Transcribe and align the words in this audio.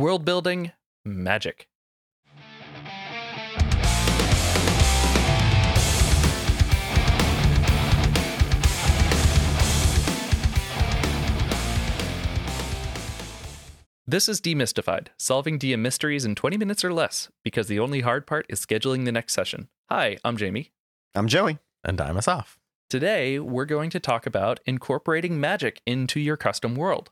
World 0.00 0.24
building, 0.24 0.72
magic. 1.04 1.68
This 14.06 14.26
is 14.26 14.40
DMystified, 14.40 15.08
solving 15.18 15.58
DM 15.58 15.80
mysteries 15.80 16.24
in 16.24 16.34
20 16.34 16.56
minutes 16.56 16.82
or 16.82 16.94
less, 16.94 17.28
because 17.44 17.66
the 17.66 17.78
only 17.78 18.00
hard 18.00 18.26
part 18.26 18.46
is 18.48 18.64
scheduling 18.64 19.04
the 19.04 19.12
next 19.12 19.34
session. 19.34 19.68
Hi, 19.90 20.16
I'm 20.24 20.38
Jamie. 20.38 20.70
I'm 21.14 21.28
Joey. 21.28 21.58
And 21.84 21.98
time 21.98 22.16
us 22.16 22.26
off. 22.26 22.58
Today, 22.88 23.38
we're 23.38 23.66
going 23.66 23.90
to 23.90 24.00
talk 24.00 24.24
about 24.24 24.60
incorporating 24.64 25.38
magic 25.38 25.82
into 25.84 26.20
your 26.20 26.38
custom 26.38 26.74
world. 26.74 27.10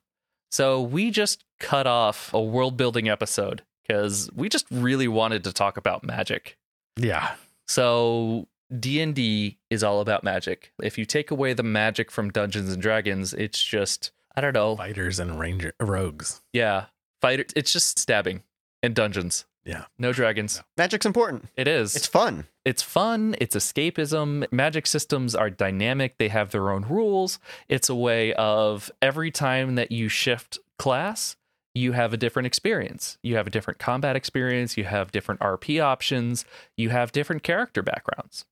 So, 0.51 0.81
we 0.83 1.11
just 1.11 1.45
cut 1.61 1.87
off 1.87 2.33
a 2.33 2.41
world 2.41 2.77
building 2.77 3.09
episode 3.09 3.63
because 3.87 4.31
we 4.35 4.49
just 4.49 4.67
really 4.71 5.09
wanted 5.09 5.45
to 5.45 5.53
talk 5.53 5.77
about 5.77 6.05
magic. 6.05 6.57
Yeah. 6.97 7.35
So, 7.67 8.49
D&D 8.77 9.59
is 9.71 9.83
all 9.83 10.01
about 10.01 10.25
magic. 10.25 10.73
If 10.83 10.99
you 10.99 11.05
take 11.05 11.31
away 11.31 11.55
the 11.55 11.63
magic 11.63 12.11
from 12.11 12.31
Dungeons 12.31 12.73
and 12.73 12.83
Dragons, 12.83 13.33
it's 13.35 13.63
just 13.63 14.11
I 14.37 14.41
don't 14.41 14.55
know. 14.55 14.77
Fighters 14.77 15.19
and 15.19 15.39
ranger 15.39 15.73
rogues. 15.81 16.43
Yeah. 16.53 16.87
Fighter 17.21 17.45
it's 17.57 17.73
just 17.73 17.99
stabbing 17.99 18.43
and 18.83 18.95
dungeons. 18.95 19.47
Yeah. 19.69 19.85
No 19.99 20.15
dragons. 20.15 20.63
Magic's 20.79 21.05
important. 21.05 21.51
It 21.55 21.69
is. 21.69 21.95
It's 21.95 22.07
fun. 22.07 22.47
It's 22.65 22.83
fun. 22.83 23.37
It's 23.39 23.55
escapism. 23.55 24.51
Magic 24.51 24.87
systems 24.87 25.35
are 25.35 25.51
dynamic. 25.51 26.17
They 26.17 26.29
have 26.29 26.53
their 26.53 26.71
own 26.71 26.87
rules. 26.89 27.39
It's 27.69 27.91
a 27.91 27.95
way 27.95 28.33
of 28.33 28.91
every 29.03 29.31
time 29.31 29.75
that 29.75 29.93
you 29.93 30.09
shift 30.09 30.59
class, 30.79 31.37
you 31.75 31.93
have 31.93 32.15
a 32.15 32.17
different 32.17 32.47
experience. 32.47 33.19
You 33.23 33.37
have 33.37 33.47
a 33.47 33.51
different 33.51 33.79
combat 33.79 34.17
experience. 34.17 34.79
You 34.79 34.85
have 34.85 35.13
different 35.13 35.43
RP 35.43 35.83
options. 35.83 36.47
You 36.79 36.89
have 36.89 37.13
different 37.13 37.43
character 37.43 37.83
backgrounds. 37.83 38.47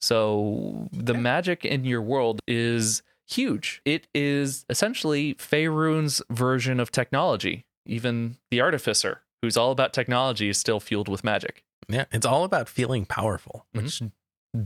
So 0.00 0.88
the 0.92 1.14
magic 1.14 1.64
in 1.64 1.84
your 1.84 2.02
world 2.02 2.40
is 2.46 3.02
huge. 3.26 3.82
It 3.84 4.06
is 4.14 4.64
essentially 4.70 5.34
Faerun's 5.34 6.22
version 6.30 6.78
of 6.78 6.92
technology. 6.92 7.64
Even 7.84 8.36
the 8.50 8.60
artificer, 8.60 9.22
who's 9.46 9.56
all 9.56 9.70
about 9.70 9.92
technology, 9.92 10.48
is 10.48 10.58
still 10.58 10.80
fueled 10.80 11.08
with 11.08 11.22
magic. 11.22 11.64
Yeah. 11.88 12.06
It's 12.10 12.26
all 12.26 12.42
about 12.42 12.68
feeling 12.68 13.06
powerful, 13.06 13.64
mm-hmm. 13.74 13.84
which 13.84 14.02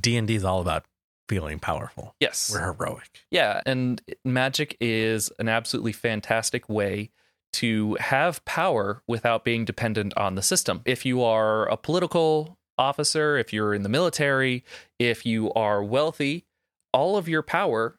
D 0.01 0.17
and 0.17 0.27
D 0.27 0.37
is 0.37 0.45
all 0.45 0.61
about 0.61 0.87
feeling 1.29 1.59
powerful. 1.59 2.15
Yes. 2.19 2.51
We're 2.53 2.73
heroic. 2.73 3.21
Yeah, 3.31 3.61
and 3.67 4.01
magic 4.25 4.77
is 4.81 5.31
an 5.39 5.49
absolutely 5.49 5.93
fantastic 5.93 6.69
way 6.69 7.11
to 7.53 7.97
have 8.01 8.45
power 8.45 9.03
without 9.07 9.45
being 9.45 9.65
dependent 9.65 10.17
on 10.17 10.35
the 10.35 10.43
system. 10.43 10.81
If 10.87 11.05
you 11.05 11.23
are 11.23 11.69
a 11.69 11.77
political 11.77 12.57
officer, 12.79 13.37
if 13.37 13.53
you're 13.53 13.75
in 13.75 13.83
the 13.83 13.89
military, 13.89 14.65
if 14.99 15.27
you 15.27 15.53
are 15.53 15.85
wealthy, 15.85 16.47
all 16.95 17.17
of 17.19 17.29
your 17.29 17.43
power 17.43 17.99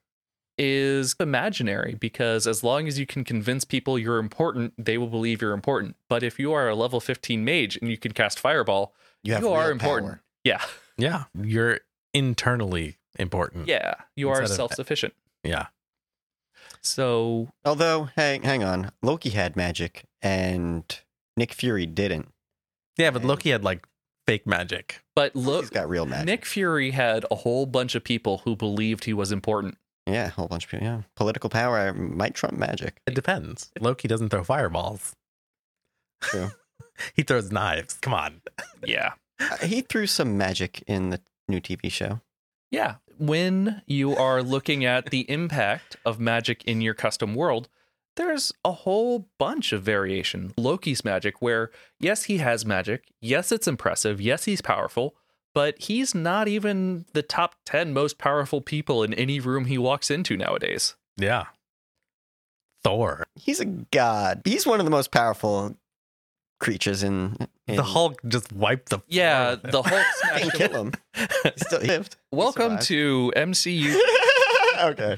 is 0.63 1.15
imaginary 1.19 1.95
because 1.95 2.45
as 2.45 2.63
long 2.63 2.87
as 2.87 2.99
you 2.99 3.07
can 3.07 3.23
convince 3.23 3.65
people 3.65 3.97
you're 3.97 4.19
important, 4.19 4.73
they 4.77 4.95
will 4.99 5.07
believe 5.07 5.41
you're 5.41 5.53
important. 5.53 5.95
But 6.07 6.21
if 6.21 6.37
you 6.37 6.53
are 6.53 6.69
a 6.69 6.75
level 6.75 6.99
15 6.99 7.43
mage 7.43 7.77
and 7.77 7.89
you 7.89 7.97
can 7.97 8.11
cast 8.11 8.37
fireball, 8.39 8.93
You 9.23 9.33
have 9.33 9.41
you 9.41 9.49
are 9.49 9.71
important. 9.71 10.11
power. 10.11 10.21
Yeah. 10.43 10.61
Yeah. 10.97 11.23
You're 11.33 11.79
internally 12.13 12.97
important. 13.17 13.67
Yeah. 13.67 13.95
You 14.15 14.29
are 14.29 14.45
self 14.45 14.73
sufficient. 14.75 15.15
Yeah. 15.43 15.67
So 16.81 17.49
Although, 17.65 18.09
hang 18.15 18.43
hang 18.43 18.63
on, 18.63 18.91
Loki 19.01 19.29
had 19.29 19.55
magic 19.55 20.05
and 20.21 20.83
Nick 21.37 21.53
Fury 21.53 21.85
didn't. 21.85 22.31
Yeah, 22.97 23.11
but 23.11 23.23
Loki 23.23 23.49
had 23.51 23.63
like 23.63 23.87
fake 24.27 24.45
magic. 24.45 25.01
but 25.15 25.35
look 25.35 25.61
He's 25.61 25.69
got 25.71 25.89
real 25.89 26.05
magic. 26.05 26.25
Nick 26.27 26.45
Fury 26.45 26.91
had 26.91 27.25
a 27.31 27.35
whole 27.35 27.65
bunch 27.65 27.95
of 27.95 28.03
people 28.03 28.39
who 28.45 28.55
believed 28.55 29.05
he 29.05 29.13
was 29.13 29.31
important. 29.31 29.77
Yeah, 30.05 30.27
a 30.27 30.29
whole 30.29 30.47
bunch 30.47 30.65
of 30.65 30.71
people. 30.71 30.85
Yeah, 30.85 31.01
political 31.15 31.49
power 31.49 31.93
might 31.93 32.33
trump 32.33 32.57
magic. 32.57 33.01
It 33.05 33.13
depends. 33.13 33.71
Loki 33.79 34.07
doesn't 34.07 34.29
throw 34.29 34.43
fireballs. 34.43 35.13
True. 36.21 36.51
he 37.15 37.23
throws 37.23 37.51
knives. 37.51 37.95
Come 37.95 38.13
on. 38.13 38.41
Yeah. 38.83 39.13
Uh, 39.39 39.57
he 39.57 39.81
threw 39.81 40.07
some 40.07 40.37
magic 40.37 40.83
in 40.87 41.11
the 41.11 41.21
new 41.47 41.61
TV 41.61 41.91
show. 41.91 42.21
Yeah. 42.71 42.95
When 43.19 43.83
you 43.85 44.15
are 44.15 44.41
looking 44.41 44.83
at 44.85 45.11
the 45.11 45.29
impact 45.29 45.97
of 46.03 46.19
magic 46.19 46.63
in 46.63 46.81
your 46.81 46.95
custom 46.95 47.35
world, 47.35 47.69
there's 48.15 48.51
a 48.65 48.71
whole 48.71 49.29
bunch 49.37 49.71
of 49.71 49.83
variation. 49.83 50.51
Loki's 50.57 51.05
magic, 51.05 51.41
where 51.41 51.69
yes, 51.99 52.23
he 52.23 52.37
has 52.37 52.65
magic. 52.65 53.05
Yes, 53.21 53.51
it's 53.51 53.67
impressive. 53.67 54.19
Yes, 54.19 54.45
he's 54.45 54.61
powerful, 54.61 55.15
but 55.53 55.75
he's 55.81 56.13
not 56.15 56.47
even 56.47 57.05
the 57.13 57.21
top 57.23 57.55
10 57.65 57.93
most 57.93 58.17
powerful 58.17 58.61
people 58.61 59.03
in 59.03 59.13
any 59.13 59.39
room 59.39 59.65
he 59.65 59.77
walks 59.77 60.09
into 60.11 60.37
nowadays. 60.37 60.95
Yeah. 61.17 61.45
Thor. 62.83 63.23
He's 63.35 63.59
a 63.59 63.65
god. 63.65 64.41
He's 64.45 64.65
one 64.65 64.79
of 64.79 64.85
the 64.85 64.91
most 64.91 65.11
powerful 65.11 65.75
creatures 66.59 67.03
in. 67.03 67.37
in 67.67 67.75
The 67.75 67.83
Hulk 67.83 68.19
just 68.27 68.51
wiped 68.53 68.89
the 68.89 68.99
Yeah, 69.07 69.55
the 69.55 69.81
Hulk 69.83 69.85
Didn't 69.93 70.15
smashed 70.15 70.43
him. 70.43 70.51
kill 70.69 70.83
him. 70.85 70.93
He 71.43 71.51
still 71.57 71.81
lived. 71.81 72.15
Welcome 72.31 72.79
survived. 72.81 72.87
to 72.87 73.33
MCU. 73.35 73.99
okay. 74.83 75.17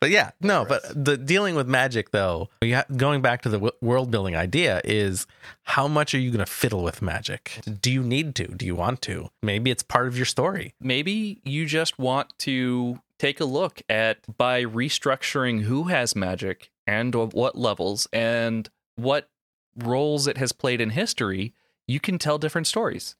But 0.00 0.10
yeah, 0.10 0.30
no, 0.40 0.64
but 0.64 0.82
the 0.94 1.16
dealing 1.16 1.56
with 1.56 1.66
magic 1.66 2.12
though, 2.12 2.48
you 2.62 2.76
ha- 2.76 2.84
going 2.96 3.20
back 3.20 3.42
to 3.42 3.48
the 3.48 3.56
w- 3.56 3.72
world 3.80 4.10
building 4.12 4.36
idea 4.36 4.80
is 4.84 5.26
how 5.64 5.88
much 5.88 6.14
are 6.14 6.18
you 6.18 6.30
going 6.30 6.44
to 6.44 6.50
fiddle 6.50 6.84
with 6.84 7.02
magic? 7.02 7.60
Do 7.80 7.90
you 7.90 8.02
need 8.02 8.36
to? 8.36 8.46
Do 8.46 8.64
you 8.64 8.76
want 8.76 9.02
to? 9.02 9.30
Maybe 9.42 9.70
it's 9.72 9.82
part 9.82 10.06
of 10.06 10.16
your 10.16 10.26
story. 10.26 10.74
maybe 10.80 11.40
you 11.44 11.66
just 11.66 11.98
want 11.98 12.32
to 12.40 13.00
take 13.18 13.40
a 13.40 13.44
look 13.44 13.82
at 13.88 14.18
by 14.36 14.64
restructuring 14.64 15.62
who 15.62 15.84
has 15.84 16.14
magic 16.14 16.70
and 16.86 17.12
what 17.14 17.58
levels 17.58 18.06
and 18.12 18.70
what 18.94 19.28
roles 19.76 20.28
it 20.28 20.36
has 20.36 20.52
played 20.52 20.80
in 20.80 20.90
history, 20.90 21.52
you 21.88 21.98
can 21.98 22.18
tell 22.18 22.38
different 22.38 22.68
stories. 22.68 23.16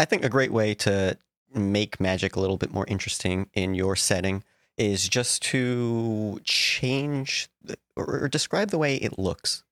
I 0.00 0.04
think 0.04 0.24
a 0.24 0.28
great 0.28 0.52
way 0.52 0.74
to 0.74 1.16
make 1.54 2.00
magic 2.00 2.34
a 2.34 2.40
little 2.40 2.56
bit 2.56 2.72
more 2.72 2.84
interesting 2.88 3.48
in 3.54 3.74
your 3.74 3.94
setting 3.94 4.42
is 4.78 5.08
just 5.08 5.42
to 5.42 6.40
change 6.44 7.48
the, 7.62 7.76
or, 7.96 8.22
or 8.24 8.28
describe 8.28 8.70
the 8.70 8.78
way 8.78 8.96
it 8.96 9.18
looks. 9.18 9.64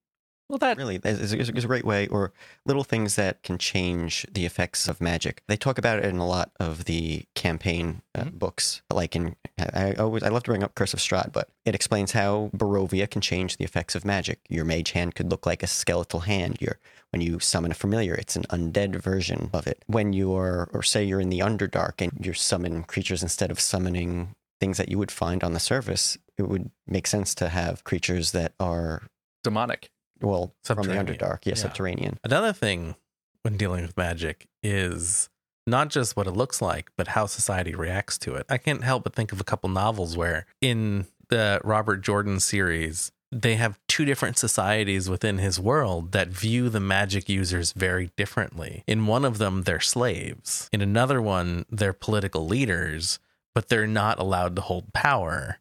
Well, 0.49 0.59
that 0.59 0.77
Really, 0.77 1.01
is, 1.03 1.33
is, 1.33 1.51
is 1.51 1.65
a 1.65 1.67
great 1.67 1.85
way, 1.85 2.07
or 2.07 2.33
little 2.65 2.85
things 2.85 3.17
that 3.17 3.43
can 3.43 3.59
change 3.59 4.25
the 4.31 4.47
effects 4.47 4.87
of 4.87 5.01
magic. 5.01 5.43
They 5.49 5.57
talk 5.57 5.77
about 5.77 5.99
it 5.99 6.05
in 6.05 6.19
a 6.19 6.27
lot 6.27 6.53
of 6.61 6.85
the 6.85 7.25
campaign 7.35 8.03
uh, 8.15 8.27
Mhm. 8.27 8.39
books. 8.39 8.81
Like 8.93 9.17
in, 9.17 9.35
I 9.59 9.95
always 9.95 10.23
I 10.23 10.29
love 10.29 10.45
to 10.45 10.51
bring 10.53 10.63
up 10.63 10.77
Curse 10.77 10.95
of 10.95 11.01
Strahd, 11.01 11.33
but 11.33 11.49
it 11.65 11.75
explains 11.75 12.13
how 12.13 12.51
Barovia 12.57 13.11
can 13.11 13.21
change 13.21 13.57
the 13.57 13.65
effects 13.65 13.97
of 13.97 14.05
magic. 14.05 14.39
Your 14.49 14.65
mage 14.65 14.93
hand 14.93 15.17
could 15.17 15.31
look 15.33 15.47
like 15.47 15.65
a 15.65 15.67
skeletal 15.67 16.21
hand. 16.21 16.59
Your 16.61 16.79
when 17.11 17.23
you 17.23 17.41
summon 17.41 17.73
a 17.73 17.75
familiar, 17.75 18.15
it's 18.15 18.37
an 18.37 18.45
undead 18.45 18.95
version 19.03 19.51
of 19.53 19.67
it. 19.67 19.83
When 19.89 20.13
you're, 20.13 20.69
or 20.73 20.83
say 20.85 21.03
you're 21.03 21.21
in 21.21 21.31
the 21.31 21.41
Underdark 21.41 22.01
and 22.01 22.13
you're 22.25 22.35
summoning 22.35 22.85
creatures 22.85 23.23
instead 23.25 23.51
of 23.51 23.59
summoning 23.59 24.36
things 24.61 24.77
that 24.79 24.89
you 24.89 24.99
would 24.99 25.11
find 25.11 25.43
on 25.45 25.53
the 25.53 25.61
surface, 25.61 26.17
it 26.39 26.49
would 26.49 26.71
make 26.87 27.07
sense 27.07 27.35
to 27.37 27.49
have 27.49 27.85
creatures 27.85 28.33
that 28.33 28.53
are 28.61 29.03
demonic. 29.43 29.91
well 30.21 30.55
from 30.65 30.83
the 30.87 30.95
Underdark, 30.95 31.45
yeah, 31.45 31.51
Yeah. 31.51 31.55
subterranean. 31.55 32.19
Another 32.25 32.53
thing 32.53 32.97
when 33.43 33.57
dealing 33.57 33.83
with 33.83 33.97
magic 33.97 34.47
is 34.63 35.29
not 35.67 35.89
just 35.91 36.17
what 36.17 36.27
it 36.27 36.33
looks 36.33 36.63
like, 36.63 36.91
but 36.97 37.09
how 37.09 37.27
society 37.27 37.75
reacts 37.75 38.17
to 38.19 38.35
it. 38.35 38.47
I 38.49 38.57
can't 38.59 38.83
help 38.85 39.05
but 39.05 39.15
think 39.15 39.33
of 39.33 39.41
a 39.41 39.45
couple 39.45 39.69
novels 39.69 40.17
where 40.17 40.47
in 40.61 41.07
the 41.29 41.61
Robert 41.65 41.99
Jordan 41.99 42.41
series, 42.41 43.11
they 43.33 43.57
have 43.57 43.79
two 43.89 44.05
different 44.05 44.39
societies 44.39 45.11
within 45.11 45.39
his 45.39 45.59
world 45.61 46.13
that 46.13 46.29
view 46.29 46.69
the 46.71 46.79
magic 46.81 47.29
users 47.29 47.73
very 47.73 48.11
differently. 48.17 48.85
In 48.87 49.07
one 49.07 49.25
of 49.25 49.39
them, 49.39 49.63
they're 49.63 49.81
slaves. 49.81 50.69
In 50.73 50.81
another 50.81 51.21
one, 51.21 51.67
they're 51.69 51.93
political 51.93 52.47
leaders, 52.47 53.19
but 53.57 53.71
they're 53.71 53.87
not 53.87 54.19
allowed 54.19 54.55
to 54.55 54.61
hold 54.61 54.93
power. 54.93 55.61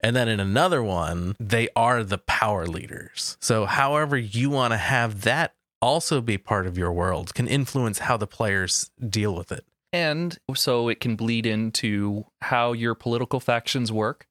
And 0.00 0.16
then 0.16 0.26
in 0.26 0.40
another 0.40 0.82
one, 0.82 1.36
they 1.38 1.68
are 1.76 2.02
the 2.02 2.18
power 2.18 2.66
leaders. 2.66 3.36
So, 3.40 3.66
however, 3.66 4.18
you 4.18 4.50
want 4.50 4.72
to 4.72 4.76
have 4.76 5.22
that 5.22 5.54
also 5.80 6.20
be 6.20 6.38
part 6.38 6.66
of 6.66 6.76
your 6.76 6.92
world 6.92 7.34
can 7.34 7.46
influence 7.46 8.00
how 8.00 8.16
the 8.16 8.26
players 8.26 8.90
deal 9.08 9.32
with 9.32 9.52
it. 9.52 9.64
And 9.92 10.36
so 10.56 10.88
it 10.88 10.98
can 10.98 11.14
bleed 11.14 11.46
into 11.46 12.24
how 12.40 12.72
your 12.72 12.96
political 12.96 13.38
factions 13.38 13.92
work. 13.92 14.26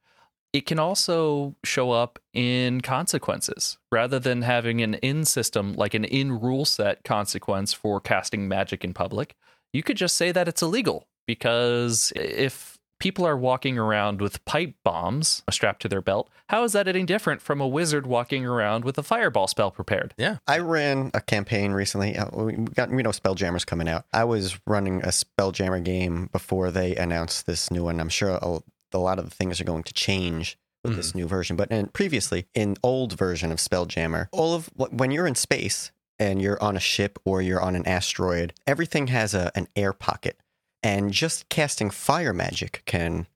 It 0.52 0.66
can 0.66 0.78
also 0.78 1.56
show 1.64 1.92
up 1.92 2.20
in 2.34 2.82
consequences 2.82 3.78
rather 3.94 4.20
than 4.20 4.42
having 4.42 4.82
an 4.82 4.96
in 4.96 5.24
system, 5.24 5.74
like 5.76 5.94
an 5.94 6.04
in 6.04 6.42
rule 6.42 6.66
set 6.66 7.06
consequence 7.06 7.72
for 7.72 8.02
casting 8.02 8.50
magic 8.50 8.84
in 8.84 8.94
public. 8.94 9.38
You 9.72 9.84
could 9.84 9.96
just 9.96 10.18
say 10.18 10.34
that 10.34 10.50
it's 10.50 10.62
illegal 10.62 11.08
because 11.26 12.12
if 12.14 12.75
people 13.06 13.28
are 13.28 13.38
walking 13.38 13.78
around 13.78 14.20
with 14.20 14.44
pipe 14.46 14.74
bombs 14.84 15.44
strapped 15.52 15.80
to 15.80 15.88
their 15.88 16.02
belt, 16.02 16.28
how 16.50 16.64
is 16.64 16.72
that 16.72 16.88
any 16.88 17.04
different 17.04 17.40
from 17.40 17.62
a 17.62 17.68
wizard 17.68 18.08
walking 18.08 18.44
around 18.44 18.84
with 18.84 18.98
a 18.98 19.04
fireball 19.04 19.46
spell 19.48 19.70
prepared? 19.70 20.12
Yeah. 20.18 20.38
I 20.48 20.58
ran 20.58 21.12
a 21.14 21.22
campaign 21.22 21.72
recently. 21.74 22.18
Uh, 22.18 22.30
We 22.36 22.54
got 22.54 22.90
we 22.90 23.04
know 23.04 23.12
Spelljammer's 23.12 23.64
coming 23.64 23.88
out. 23.88 24.06
I 24.12 24.24
was 24.24 24.60
running 24.66 25.04
a 25.04 25.10
Spelljammer 25.10 25.84
game 25.84 26.30
before 26.32 26.72
they 26.72 26.96
announced 26.96 27.46
this 27.46 27.70
new 27.70 27.84
one. 27.84 28.00
I'm 28.00 28.10
sure 28.10 28.40
a, 28.42 28.62
a 28.92 28.98
lot 28.98 29.20
of 29.20 29.26
the 29.30 29.36
things 29.36 29.62
are 29.62 29.66
going 29.66 29.84
to 29.84 29.94
change 29.94 30.58
with 30.84 30.96
this 30.96 31.14
new 31.14 31.28
version. 31.28 31.56
But 31.56 31.70
in, 31.70 31.90
previously, 31.90 32.48
in 32.56 32.76
old 32.82 33.14
version 33.14 33.52
of 33.52 33.60
Spelljammer, 33.60 34.30
all 34.32 34.56
of 34.56 34.72
when 34.76 35.12
you're 35.12 35.28
in 35.28 35.36
space 35.36 35.92
and 36.18 36.42
you're 36.42 36.62
on 36.64 36.76
a 36.76 36.80
ship 36.80 37.20
or 37.24 37.40
you're 37.44 37.62
on 37.62 37.76
an 37.76 37.88
asteroid, 37.88 38.54
everything 38.66 39.08
has 39.08 39.36
a, 39.36 39.52
an 39.54 39.68
air 39.76 39.94
pocket, 39.94 40.40
and 40.86 41.12
just 41.12 41.50
casting 41.50 41.90
fire 41.90 42.34
magic 42.34 42.84
can 42.86 43.28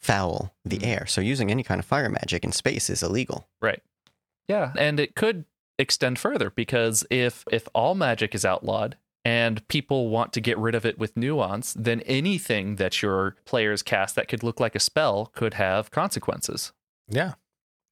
foul 0.00 0.54
the 0.64 0.78
Mhm. 0.78 0.86
air. 0.86 1.06
So 1.06 1.20
using 1.20 1.50
any 1.50 1.62
kind 1.64 1.78
of 1.78 1.84
fire 1.84 2.08
magic 2.08 2.44
in 2.44 2.52
space 2.52 2.88
is 2.90 3.02
illegal. 3.02 3.48
Right. 3.60 3.82
Yeah, 4.48 4.72
and 4.78 5.00
it 5.00 5.14
could 5.16 5.44
extend 5.78 6.18
further 6.18 6.50
because 6.50 7.04
if 7.10 7.44
if 7.50 7.66
all 7.74 7.94
magic 7.94 8.34
is 8.34 8.44
outlawed 8.44 8.96
and 9.24 9.66
people 9.68 10.08
want 10.10 10.32
to 10.34 10.40
get 10.40 10.58
rid 10.58 10.74
of 10.74 10.84
it 10.86 10.98
with 10.98 11.16
nuance, 11.16 11.74
then 11.76 12.00
anything 12.02 12.76
that 12.76 13.02
your 13.02 13.36
players 13.46 13.82
cast 13.82 14.14
that 14.14 14.28
could 14.28 14.42
look 14.42 14.60
like 14.60 14.74
a 14.76 14.80
spell 14.80 15.26
could 15.34 15.54
have 15.54 15.90
consequences. 15.90 16.72
Yeah. 17.08 17.34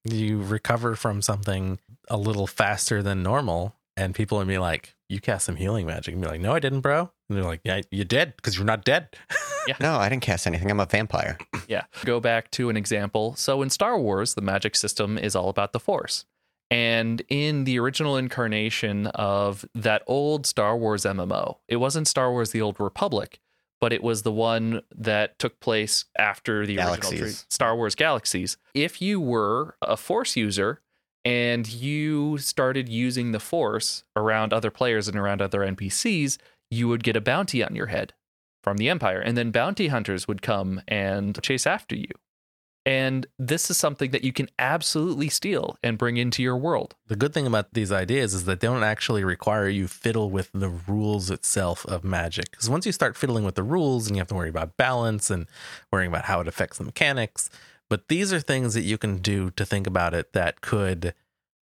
You 0.05 0.43
recover 0.43 0.95
from 0.95 1.23
something 1.23 1.79
a 2.09 2.17
little 2.19 2.47
faster 2.47 3.03
than 3.03 3.23
normal, 3.23 3.75
and 3.97 4.15
people 4.15 4.37
would 4.39 4.49
be 4.49 4.59
like, 4.59 4.95
You 5.13 5.21
cast 5.21 5.45
some 5.47 5.57
healing 5.57 5.87
magic. 5.87 6.15
And 6.15 6.23
be 6.23 6.29
like, 6.29 6.41
No, 6.41 6.53
I 6.55 6.59
didn't, 6.59 6.81
bro. 6.81 7.11
And 7.29 7.37
they're 7.39 7.45
like, 7.45 7.61
Yeah, 7.65 7.83
you 7.91 8.05
did 8.05 8.35
because 8.37 8.57
you're 8.57 8.65
not 8.65 8.85
dead. 8.85 9.09
yeah. 9.69 9.77
No, 9.81 9.97
I 9.97 10.09
didn't 10.09 10.23
cast 10.23 10.47
anything. 10.47 10.71
I'm 10.71 10.81
a 10.81 10.87
vampire. 10.87 11.39
Yeah. 11.69 11.85
Go 12.05 12.19
back 12.21 12.51
to 12.53 12.69
an 12.71 12.77
example. 12.77 13.35
So 13.37 13.63
in 13.63 13.71
Star 13.71 13.99
Wars, 13.99 14.35
the 14.35 14.43
magic 14.43 14.75
system 14.75 15.17
is 15.17 15.37
all 15.37 15.49
about 15.49 15.73
the 15.73 15.79
Force. 15.81 16.25
And 16.71 17.23
in 17.29 17.65
the 17.65 17.79
original 17.79 18.17
incarnation 18.17 19.07
of 19.09 19.65
that 19.75 20.03
old 20.07 20.45
Star 20.45 20.77
Wars 20.77 21.05
MMO, 21.05 21.59
it 21.69 21.77
wasn't 21.77 22.09
Star 22.09 22.31
Wars 22.33 22.51
The 22.51 22.61
Old 22.61 22.81
Republic, 22.81 23.39
but 23.81 23.93
it 23.93 24.03
was 24.03 24.23
the 24.23 24.33
one 24.33 24.83
that 24.95 25.39
took 25.39 25.61
place 25.61 26.05
after 26.19 26.67
the 26.67 26.79
original 26.79 26.97
Galaxies. 26.97 27.21
tri- 27.21 27.47
Star 27.51 27.77
Wars 27.77 27.95
Galaxies. 27.95 28.57
If 28.75 29.01
you 29.01 29.21
were 29.21 29.77
a 29.81 29.97
Force 29.97 30.35
user 30.37 30.81
and 31.25 31.69
you 31.73 32.39
started 32.39 32.89
using 32.89 33.33
the 33.33 33.41
Force 33.41 34.05
around 34.17 34.53
other 34.53 34.71
players 34.71 35.09
and 35.09 35.17
around 35.17 35.41
other 35.41 35.61
NPCs, 35.61 36.39
you 36.71 36.89
would 36.89 37.05
get 37.05 37.17
a 37.17 37.21
bounty 37.21 37.63
on 37.63 37.75
your 37.75 37.87
head 37.87 38.13
from 38.65 38.77
the 38.77 38.89
Empire. 38.89 39.21
And 39.21 39.37
then 39.37 39.51
bounty 39.51 39.89
hunters 39.89 40.27
would 40.27 40.43
come 40.43 40.81
and 40.89 41.41
chase 41.43 41.67
after 41.67 41.95
you. 41.95 42.09
And 42.85 43.29
this 43.39 43.71
is 43.71 43.79
something 43.79 44.11
that 44.11 44.25
you 44.25 44.33
can 44.33 44.49
absolutely 44.59 45.29
steal 45.29 45.77
and 45.85 45.97
bring 45.97 46.17
into 46.17 46.43
your 46.43 46.57
world. 46.57 46.97
The 47.07 47.15
good 47.15 47.33
thing 47.33 47.47
about 47.47 47.75
these 47.75 47.93
ideas 47.93 48.35
is 48.35 48.45
that 48.47 48.59
they 48.59 48.67
don't 48.67 48.83
actually 48.83 49.23
require 49.23 49.69
you 49.69 49.87
fiddle 49.87 50.31
with 50.31 50.51
the 50.53 50.69
rules 50.69 51.31
itself 51.31 51.87
of 51.87 52.03
magic. 52.03 52.51
Because 52.51 52.69
once 52.69 52.85
you 52.85 52.91
start 52.91 53.17
fiddling 53.17 53.45
with 53.45 53.55
the 53.55 53.63
rules 53.63 54.09
and 54.09 54.17
you 54.17 54.21
have 54.21 54.29
to 54.29 54.35
worry 54.35 54.49
about 54.49 54.77
balance 54.77 55.31
and 55.31 55.47
worrying 55.93 56.11
about 56.11 56.25
how 56.25 56.41
it 56.41 56.49
affects 56.49 56.79
the 56.79 56.85
mechanics, 56.85 57.51
but 57.93 58.09
these 58.09 58.33
are 58.33 58.41
things 58.41 58.73
that 58.73 58.85
you 58.85 58.97
can 58.97 59.19
do 59.19 59.51
to 59.51 59.67
think 59.67 59.87
about 59.87 60.15
it 60.15 60.33
that 60.33 60.63
could 60.63 61.13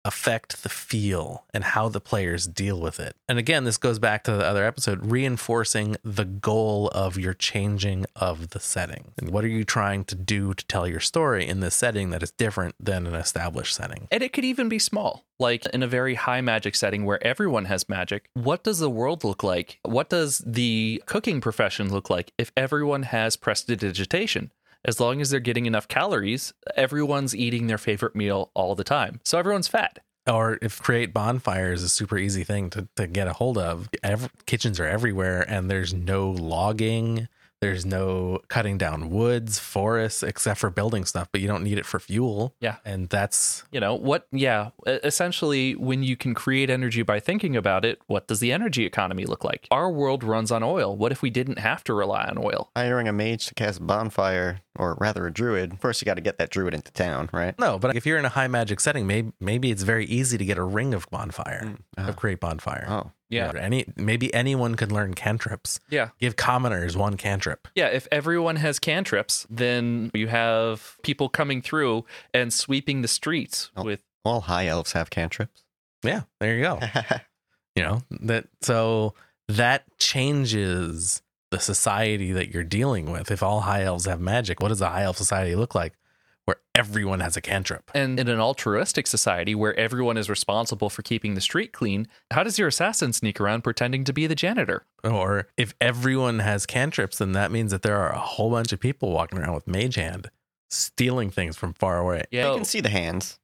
affect 0.05 0.61
the 0.61 0.69
feel 0.69 1.45
and 1.55 1.63
how 1.63 1.89
the 1.89 1.99
players 1.99 2.45
deal 2.45 2.79
with 2.79 2.99
it. 2.99 3.15
And 3.27 3.39
again, 3.39 3.63
this 3.63 3.77
goes 3.77 3.97
back 3.97 4.23
to 4.25 4.33
the 4.33 4.45
other 4.45 4.63
episode, 4.63 5.11
reinforcing 5.11 5.97
the 6.03 6.25
goal 6.25 6.89
of 6.89 7.17
your 7.17 7.33
changing 7.33 8.05
of 8.15 8.51
the 8.51 8.59
setting. 8.59 9.11
And 9.17 9.31
what 9.31 9.43
are 9.43 9.47
you 9.49 9.63
trying 9.63 10.05
to 10.05 10.15
do 10.15 10.53
to 10.53 10.65
tell 10.67 10.87
your 10.87 10.99
story 10.99 11.47
in 11.47 11.61
this 11.61 11.73
setting 11.73 12.11
that 12.11 12.21
is 12.21 12.31
different 12.31 12.75
than 12.79 13.07
an 13.07 13.15
established 13.15 13.73
setting? 13.73 14.07
And 14.11 14.21
it 14.21 14.31
could 14.31 14.45
even 14.45 14.69
be 14.69 14.77
small, 14.77 15.25
like 15.39 15.65
in 15.65 15.81
a 15.81 15.87
very 15.87 16.13
high 16.13 16.41
magic 16.41 16.75
setting 16.75 17.05
where 17.05 17.25
everyone 17.25 17.65
has 17.65 17.89
magic. 17.89 18.29
What 18.35 18.63
does 18.63 18.77
the 18.77 18.89
world 18.89 19.23
look 19.23 19.41
like? 19.41 19.79
What 19.81 20.09
does 20.09 20.43
the 20.45 21.01
cooking 21.07 21.41
profession 21.41 21.91
look 21.91 22.07
like 22.11 22.33
if 22.37 22.51
everyone 22.55 23.01
has 23.01 23.35
prestidigitation? 23.35 24.51
As 24.85 24.99
long 24.99 25.19
as 25.21 25.29
they're 25.29 25.39
getting 25.39 25.65
enough 25.65 25.87
calories, 25.87 26.53
everyone's 26.75 27.35
eating 27.35 27.67
their 27.67 27.77
favorite 27.77 28.15
meal 28.15 28.51
all 28.53 28.75
the 28.75 28.83
time. 28.83 29.19
So 29.25 29.37
everyone's 29.37 29.67
fat. 29.67 29.99
or 30.27 30.57
if 30.61 30.81
create 30.81 31.13
bonfires 31.13 31.79
is 31.79 31.85
a 31.85 31.89
super 31.89 32.17
easy 32.17 32.43
thing 32.43 32.69
to, 32.71 32.87
to 32.95 33.07
get 33.07 33.27
a 33.27 33.33
hold 33.33 33.57
of 33.57 33.89
Ev 34.03 34.29
kitchens 34.45 34.79
are 34.79 34.85
everywhere 34.85 35.41
and 35.49 35.69
there's 35.69 35.93
no 35.93 36.29
logging 36.29 37.27
there's 37.61 37.85
no 37.85 38.39
cutting 38.47 38.77
down 38.77 39.09
woods 39.09 39.59
forests 39.59 40.23
except 40.23 40.59
for 40.59 40.69
building 40.69 41.03
stuff 41.05 41.27
but 41.31 41.41
you 41.41 41.47
don't 41.47 41.63
need 41.63 41.77
it 41.77 41.85
for 41.85 41.99
fuel 41.99 42.55
Yeah. 42.61 42.77
and 42.85 43.09
that's 43.09 43.63
You 43.71 43.79
know, 43.79 43.95
what, 43.95 44.27
yeah, 44.31 44.69
essentially, 44.85 45.75
when 45.75 46.03
you 46.03 46.15
can 46.15 46.33
create 46.33 46.69
energy 46.69 47.01
by 47.03 47.19
thinking 47.19 47.55
about 47.55 47.85
it, 47.85 47.99
what 48.07 48.27
does 48.27 48.39
the 48.39 48.51
energy 48.51 48.85
economy 48.85 49.25
look 49.25 49.43
like? 49.43 49.67
Our 49.71 49.91
world 49.91 50.23
runs 50.23 50.51
on 50.51 50.63
oil. 50.63 50.95
What 50.95 51.11
if 51.11 51.21
we 51.21 51.29
didn't 51.29 51.59
have 51.59 51.83
to 51.85 51.93
rely 51.93 52.25
on 52.25 52.37
oil? 52.37 52.71
Hiring 52.75 53.07
a 53.07 53.13
mage 53.13 53.47
to 53.47 53.53
cast 53.53 53.85
bonfire, 53.85 54.61
or 54.77 54.95
rather 54.99 55.27
a 55.27 55.31
druid. 55.33 55.79
First, 55.79 56.01
you 56.01 56.05
got 56.05 56.15
to 56.15 56.21
get 56.21 56.37
that 56.37 56.49
druid 56.49 56.73
into 56.73 56.91
town, 56.91 57.29
right? 57.33 57.57
no 57.59 57.77
but 57.79 57.95
if 57.95 58.05
you're 58.05 58.17
in 58.17 58.25
a 58.25 58.29
high 58.29 58.47
magic 58.47 58.79
setting 58.79 59.05
maybe 59.07 59.31
maybe 59.39 59.71
it's 59.71 59.83
very 59.83 60.05
easy 60.05 60.37
to 60.37 60.45
get 60.45 60.57
a 60.57 60.63
ring 60.63 60.93
of 60.93 61.09
bonfire 61.09 61.75
Mm. 61.97 62.07
of 62.09 62.15
create 62.15 62.39
bonfire 62.39 62.85
Oh, 62.89 63.11
Yeah. 63.29 63.51
Any 63.55 63.85
maybe 63.95 64.33
anyone 64.33 64.75
could 64.75 64.91
learn 64.91 65.13
cantrips 65.13 65.79
Yeah. 65.89 66.09
give 66.19 66.35
commoners 66.35 66.97
one 66.97 67.15
cantrip 67.17 67.67
Yeah, 67.75 67.87
if 67.87 68.07
everyone 68.11 68.55
has 68.57 68.79
cantrips, 68.79 69.45
then 69.49 70.09
you 70.13 70.27
have 70.27 70.97
people 71.03 71.29
coming 71.29 71.61
through 71.61 72.05
and 72.33 72.51
sweeping 72.53 73.01
the 73.03 73.07
streets 73.07 73.69
with 73.77 74.01
all 74.25 74.41
high 74.41 74.67
elves 74.67 74.91
have 74.93 75.09
cantrips. 75.09 75.63
yeah 76.03 76.21
there 76.39 76.55
you 76.55 76.63
go 76.63 76.79
you 77.75 77.83
know 77.83 78.01
that 78.09 78.45
so 78.61 79.13
that 79.47 79.83
changes 79.97 81.21
the 81.51 81.59
society 81.59 82.31
that 82.31 82.49
you're 82.53 82.63
dealing 82.63 83.11
with 83.11 83.31
if 83.31 83.41
all 83.41 83.61
high 83.61 83.83
elves 83.83 84.05
have 84.05 84.19
magic 84.19 84.59
what 84.61 84.69
does 84.69 84.81
a 84.81 84.89
high 84.89 85.03
elf 85.03 85.17
society 85.17 85.55
look 85.55 85.73
like 85.75 85.93
where 86.49 86.57
everyone 86.73 87.19
has 87.19 87.37
a 87.37 87.41
cantrip 87.41 87.91
and 87.93 88.19
in 88.19 88.27
an 88.27 88.39
altruistic 88.39 89.05
society 89.05 89.53
where 89.53 89.75
everyone 89.79 90.17
is 90.17 90.27
responsible 90.31 90.89
for 90.89 91.03
keeping 91.03 91.35
the 91.35 91.41
street 91.41 91.71
clean, 91.71 92.07
how 92.31 92.41
does 92.41 92.57
your 92.57 92.67
assassin 92.67 93.13
sneak 93.13 93.39
around 93.39 93.61
pretending 93.63 94.03
to 94.03 94.11
be 94.11 94.25
the 94.25 94.33
janitor? 94.33 94.83
or 95.03 95.47
if 95.57 95.75
everyone 95.79 96.39
has 96.39 96.65
cantrips 96.65 97.19
then 97.19 97.33
that 97.33 97.51
means 97.51 97.69
that 97.71 97.83
there 97.83 97.97
are 97.97 98.11
a 98.11 98.17
whole 98.19 98.49
bunch 98.49 98.73
of 98.73 98.79
people 98.79 99.11
walking 99.11 99.37
around 99.37 99.53
with 99.53 99.67
mage 99.67 99.93
hand 99.93 100.31
stealing 100.71 101.29
things 101.29 101.55
from 101.55 101.71
far 101.73 101.99
away 101.99 102.23
Yeah, 102.31 102.49
you 102.49 102.55
can 102.55 102.65
see 102.65 102.81
the 102.81 102.89
hands. 102.89 103.39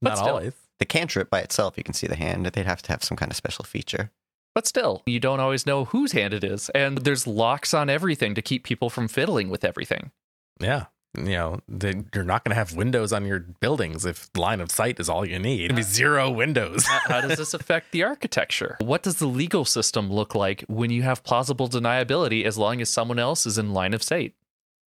But 0.00 0.10
not 0.10 0.18
still. 0.18 0.28
always 0.30 0.54
The 0.80 0.84
cantrip 0.84 1.30
by 1.30 1.40
itself, 1.42 1.74
you 1.76 1.84
can 1.84 1.94
see 1.94 2.08
the 2.08 2.16
hand. 2.16 2.44
They'd 2.46 2.66
have 2.66 2.82
to 2.82 2.90
have 2.92 3.04
some 3.04 3.16
kind 3.16 3.30
of 3.30 3.36
special 3.36 3.64
feature. 3.64 4.10
but 4.52 4.66
still, 4.66 5.02
you 5.06 5.20
don't 5.20 5.38
always 5.38 5.64
know 5.64 5.84
whose 5.84 6.10
hand 6.10 6.34
it 6.34 6.42
is, 6.42 6.68
and 6.70 6.98
there's 6.98 7.24
locks 7.26 7.72
on 7.72 7.88
everything 7.88 8.34
to 8.34 8.42
keep 8.42 8.64
people 8.64 8.90
from 8.90 9.06
fiddling 9.06 9.48
with 9.48 9.64
everything. 9.64 10.10
yeah 10.60 10.86
you 11.16 11.24
know 11.24 11.60
the, 11.68 12.04
you're 12.14 12.24
not 12.24 12.44
going 12.44 12.50
to 12.50 12.56
have 12.56 12.74
windows 12.74 13.12
on 13.12 13.26
your 13.26 13.40
buildings 13.40 14.04
if 14.04 14.30
line 14.36 14.60
of 14.60 14.70
sight 14.70 14.98
is 14.98 15.08
all 15.08 15.26
you 15.26 15.38
need 15.38 15.66
it'd 15.66 15.76
be 15.76 15.82
zero 15.82 16.30
windows 16.30 16.86
how 16.86 17.20
does 17.20 17.36
this 17.36 17.54
affect 17.54 17.92
the 17.92 18.02
architecture? 18.02 18.76
What 18.80 19.02
does 19.02 19.16
the 19.16 19.26
legal 19.26 19.64
system 19.64 20.10
look 20.12 20.34
like 20.34 20.64
when 20.68 20.90
you 20.90 21.02
have 21.02 21.22
plausible 21.24 21.68
deniability 21.68 22.44
as 22.44 22.58
long 22.58 22.80
as 22.80 22.88
someone 22.88 23.18
else 23.18 23.46
is 23.46 23.58
in 23.58 23.72
line 23.72 23.94
of 23.94 24.02
sight? 24.02 24.34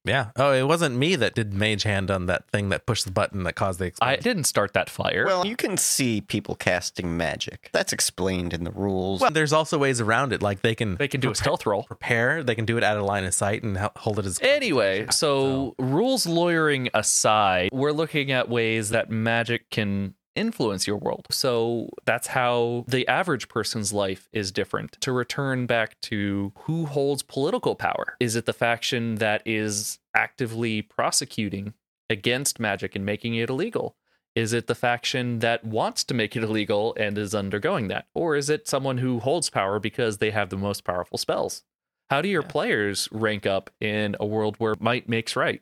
Yeah. 0.05 0.31
Oh, 0.35 0.51
it 0.51 0.63
wasn't 0.63 0.95
me 0.95 1.15
that 1.15 1.35
did 1.35 1.53
mage 1.53 1.83
hand 1.83 2.11
on 2.11 2.27
that 2.27 2.49
thing 2.49 2.69
that 2.69 2.85
pushed 2.85 3.05
the 3.05 3.11
button 3.11 3.43
that 3.43 3.53
caused 3.53 3.79
the 3.79 3.85
explosion. 3.85 4.19
I 4.19 4.21
didn't 4.21 4.45
start 4.45 4.73
that 4.73 4.89
fire. 4.89 5.25
Well, 5.25 5.45
you 5.45 5.55
can 5.55 5.77
see 5.77 6.21
people 6.21 6.55
casting 6.55 7.17
magic. 7.17 7.69
That's 7.73 7.91
explained 7.91 8.53
in 8.53 8.63
the 8.63 8.71
rules. 8.71 9.21
Well, 9.21 9.31
there's 9.31 9.53
also 9.53 9.77
ways 9.77 9.99
around 9.99 10.31
it. 10.31 10.41
Like 10.41 10.61
they 10.61 10.75
can 10.75 10.95
they 10.95 11.07
can 11.07 11.21
do 11.21 11.31
a 11.31 11.35
stealth 11.35 11.65
roll. 11.65 11.83
prepare. 11.83 12.43
They 12.43 12.55
can 12.55 12.65
do 12.65 12.77
it 12.77 12.83
out 12.83 12.97
of 12.97 13.03
line 13.03 13.25
of 13.25 13.33
sight 13.33 13.63
and 13.63 13.77
hold 13.97 14.19
it 14.19 14.25
as 14.25 14.39
Anyway, 14.41 15.07
so 15.11 15.75
rules 15.79 16.25
lawyering 16.27 16.89
aside, 16.93 17.69
we're 17.73 17.91
looking 17.91 18.31
at 18.31 18.47
ways 18.47 18.89
that 18.89 19.09
magic 19.09 19.69
can 19.69 20.13
influence 20.35 20.87
your 20.87 20.97
world. 20.97 21.27
So 21.31 21.89
that's 22.05 22.27
how 22.27 22.85
the 22.87 23.07
average 23.07 23.47
person's 23.47 23.93
life 23.93 24.27
is 24.33 24.51
different. 24.51 24.97
To 25.01 25.11
return 25.11 25.65
back 25.65 25.99
to 26.01 26.51
who 26.59 26.85
holds 26.85 27.23
political 27.23 27.75
power, 27.75 28.15
is 28.19 28.35
it 28.35 28.45
the 28.45 28.53
faction 28.53 29.15
that 29.15 29.41
is 29.45 29.99
actively 30.15 30.81
prosecuting 30.81 31.73
against 32.09 32.59
magic 32.59 32.95
and 32.95 33.05
making 33.05 33.35
it 33.35 33.49
illegal? 33.49 33.95
Is 34.35 34.51
it 34.51 34.67
the 34.67 34.75
faction 34.75 35.39
that 35.39 35.63
wants 35.63 36.03
to 36.03 36.13
make 36.13 36.35
it 36.35 36.43
illegal 36.43 36.93
and 36.99 37.17
is 37.17 37.33
undergoing 37.33 37.87
that? 37.87 38.07
Or 38.13 38.35
is 38.35 38.49
it 38.49 38.67
someone 38.67 38.97
who 38.97 39.19
holds 39.21 39.49
power 39.49 39.79
because 39.79 40.17
they 40.17 40.31
have 40.31 40.49
the 40.49 40.57
most 40.57 40.83
powerful 40.83 41.17
spells? 41.17 41.63
How 42.09 42.21
do 42.21 42.27
your 42.27 42.41
Yeah. 42.43 42.49
players 42.49 43.07
rank 43.11 43.45
up 43.45 43.69
in 43.79 44.15
a 44.19 44.25
world 44.25 44.55
where 44.57 44.75
might 44.79 45.07
makes 45.07 45.35
right? 45.37 45.61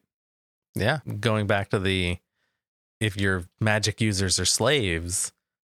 Yeah. 0.76 1.00
Going 1.20 1.46
back 1.46 1.70
to 1.70 1.78
the 1.80 2.18
if 3.04 3.18
your 3.18 3.44
magic 3.60 4.00
users 4.02 4.40
are 4.40 4.46
slaves, 4.46 5.32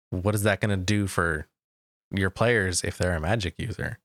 what 0.09 0.33
is 0.35 0.43
that 0.43 0.59
going 0.59 0.71
to 0.71 0.77
do 0.83 1.05
for 1.07 1.47
your 2.11 2.29
players 2.29 2.83
if 2.83 2.97
they're 2.97 3.15
a 3.15 3.19
magic 3.21 3.55
user? 3.59 3.99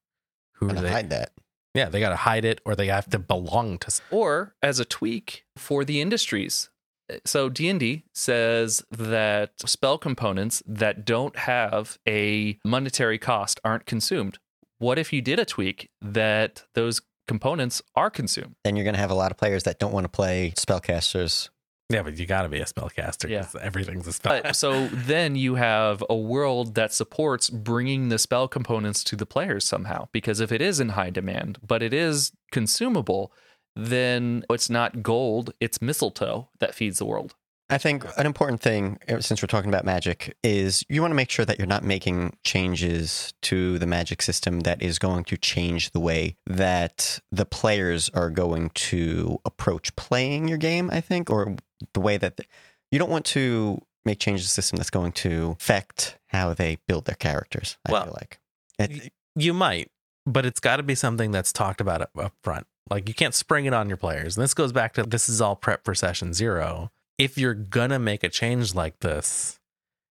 Who 0.56 0.66
I'm 0.66 0.72
are 0.72 0.74
gonna 0.74 0.86
they? 0.88 0.92
hide 0.92 1.10
that. 1.10 1.32
Yeah, 1.74 1.88
they 1.88 2.00
got 2.00 2.10
to 2.10 2.16
hide 2.16 2.44
it 2.44 2.60
or 2.64 2.76
they 2.76 2.86
have 2.86 3.08
to 3.10 3.18
belong 3.18 3.78
to. 3.78 4.00
or 4.10 4.54
as 4.62 4.78
a 4.78 4.84
tweak 4.84 5.44
for 5.56 5.84
the 5.84 6.00
industries. 6.00 6.70
Eh, 7.10 7.18
so 7.24 7.48
D&D 7.48 8.04
says 8.14 8.82
that 8.90 9.52
spell 9.66 9.98
components 9.98 10.62
that 10.66 11.04
don't 11.04 11.36
have 11.36 11.98
a 12.06 12.58
monetary 12.64 13.18
cost 13.18 13.58
aren't 13.64 13.86
consumed. 13.86 14.38
What 14.78 14.98
if 14.98 15.12
you 15.12 15.20
did 15.22 15.38
a 15.38 15.44
tweak 15.44 15.88
that 16.00 16.64
those 16.74 17.00
components 17.26 17.80
are 17.96 18.10
consumed? 18.10 18.54
Then 18.64 18.76
you're 18.76 18.84
going 18.84 18.94
to 18.94 19.00
have 19.00 19.10
a 19.10 19.14
lot 19.14 19.30
of 19.32 19.36
players 19.38 19.62
that 19.64 19.78
don't 19.78 19.92
want 19.92 20.04
to 20.04 20.08
play 20.10 20.52
spellcasters. 20.56 21.48
Yeah, 21.90 22.02
but 22.02 22.18
you 22.18 22.26
got 22.26 22.42
to 22.42 22.48
be 22.48 22.60
a 22.60 22.64
spellcaster 22.64 23.28
Yeah. 23.28 23.46
everything's 23.60 24.06
a 24.06 24.12
spell. 24.12 24.40
But, 24.42 24.56
so 24.56 24.86
then 24.92 25.36
you 25.36 25.56
have 25.56 26.02
a 26.08 26.16
world 26.16 26.74
that 26.76 26.92
supports 26.92 27.50
bringing 27.50 28.08
the 28.08 28.18
spell 28.18 28.48
components 28.48 29.04
to 29.04 29.16
the 29.16 29.26
players 29.26 29.66
somehow. 29.66 30.08
Because 30.12 30.40
if 30.40 30.50
it 30.50 30.62
is 30.62 30.80
in 30.80 30.90
high 30.90 31.10
demand, 31.10 31.58
but 31.66 31.82
it 31.82 31.92
is 31.92 32.32
consumable, 32.52 33.32
then 33.76 34.44
it's 34.48 34.70
not 34.70 35.02
gold, 35.02 35.52
it's 35.60 35.82
mistletoe 35.82 36.48
that 36.60 36.74
feeds 36.74 36.98
the 36.98 37.04
world. 37.04 37.34
I 37.70 37.78
think 37.78 38.04
an 38.18 38.26
important 38.26 38.60
thing, 38.60 38.98
uh, 39.08 39.20
since 39.20 39.42
we're 39.42 39.46
talking 39.46 39.70
about 39.70 39.86
magic, 39.86 40.36
is 40.44 40.84
you 40.90 41.00
want 41.00 41.12
to 41.12 41.16
make 41.16 41.30
sure 41.30 41.46
that 41.46 41.58
you're 41.58 41.66
not 41.66 41.82
making 41.82 42.36
changes 42.44 43.32
to 43.42 43.78
the 43.78 43.86
magic 43.86 44.20
system 44.20 44.60
that 44.60 44.82
is 44.82 44.98
going 44.98 45.24
to 45.24 45.38
change 45.38 45.90
the 45.92 46.00
way 46.00 46.36
that 46.46 47.20
the 47.32 47.46
players 47.46 48.10
are 48.10 48.28
going 48.28 48.68
to 48.74 49.40
approach 49.46 49.96
playing 49.96 50.46
your 50.46 50.58
game, 50.58 50.90
I 50.92 51.00
think, 51.00 51.30
or 51.30 51.56
the 51.92 52.00
way 52.00 52.16
that 52.16 52.40
you 52.90 52.98
don't 52.98 53.10
want 53.10 53.24
to 53.26 53.80
make 54.04 54.18
changes 54.18 54.46
to 54.46 54.48
the 54.50 54.62
system 54.62 54.76
that's 54.76 54.90
going 54.90 55.12
to 55.12 55.56
affect 55.58 56.18
how 56.28 56.54
they 56.54 56.78
build 56.86 57.06
their 57.06 57.14
characters. 57.14 57.76
I 57.86 57.92
Well, 57.92 58.04
feel 58.04 58.12
like. 58.14 58.38
It, 58.78 59.12
You 59.36 59.54
might, 59.54 59.90
but 60.26 60.46
it's 60.46 60.60
got 60.60 60.76
to 60.76 60.82
be 60.82 60.94
something 60.94 61.30
that's 61.30 61.52
talked 61.52 61.80
about 61.80 62.02
up, 62.02 62.10
up 62.18 62.32
front. 62.42 62.66
Like 62.90 63.08
you 63.08 63.14
can't 63.14 63.34
spring 63.34 63.64
it 63.64 63.72
on 63.72 63.88
your 63.88 63.96
players. 63.96 64.36
And 64.36 64.44
this 64.44 64.54
goes 64.54 64.72
back 64.72 64.94
to 64.94 65.04
this 65.04 65.28
is 65.28 65.40
all 65.40 65.56
prep 65.56 65.84
for 65.84 65.94
session 65.94 66.34
zero. 66.34 66.90
If 67.16 67.38
you're 67.38 67.54
gonna 67.54 67.98
make 67.98 68.22
a 68.24 68.28
change 68.28 68.74
like 68.74 69.00
this, 69.00 69.58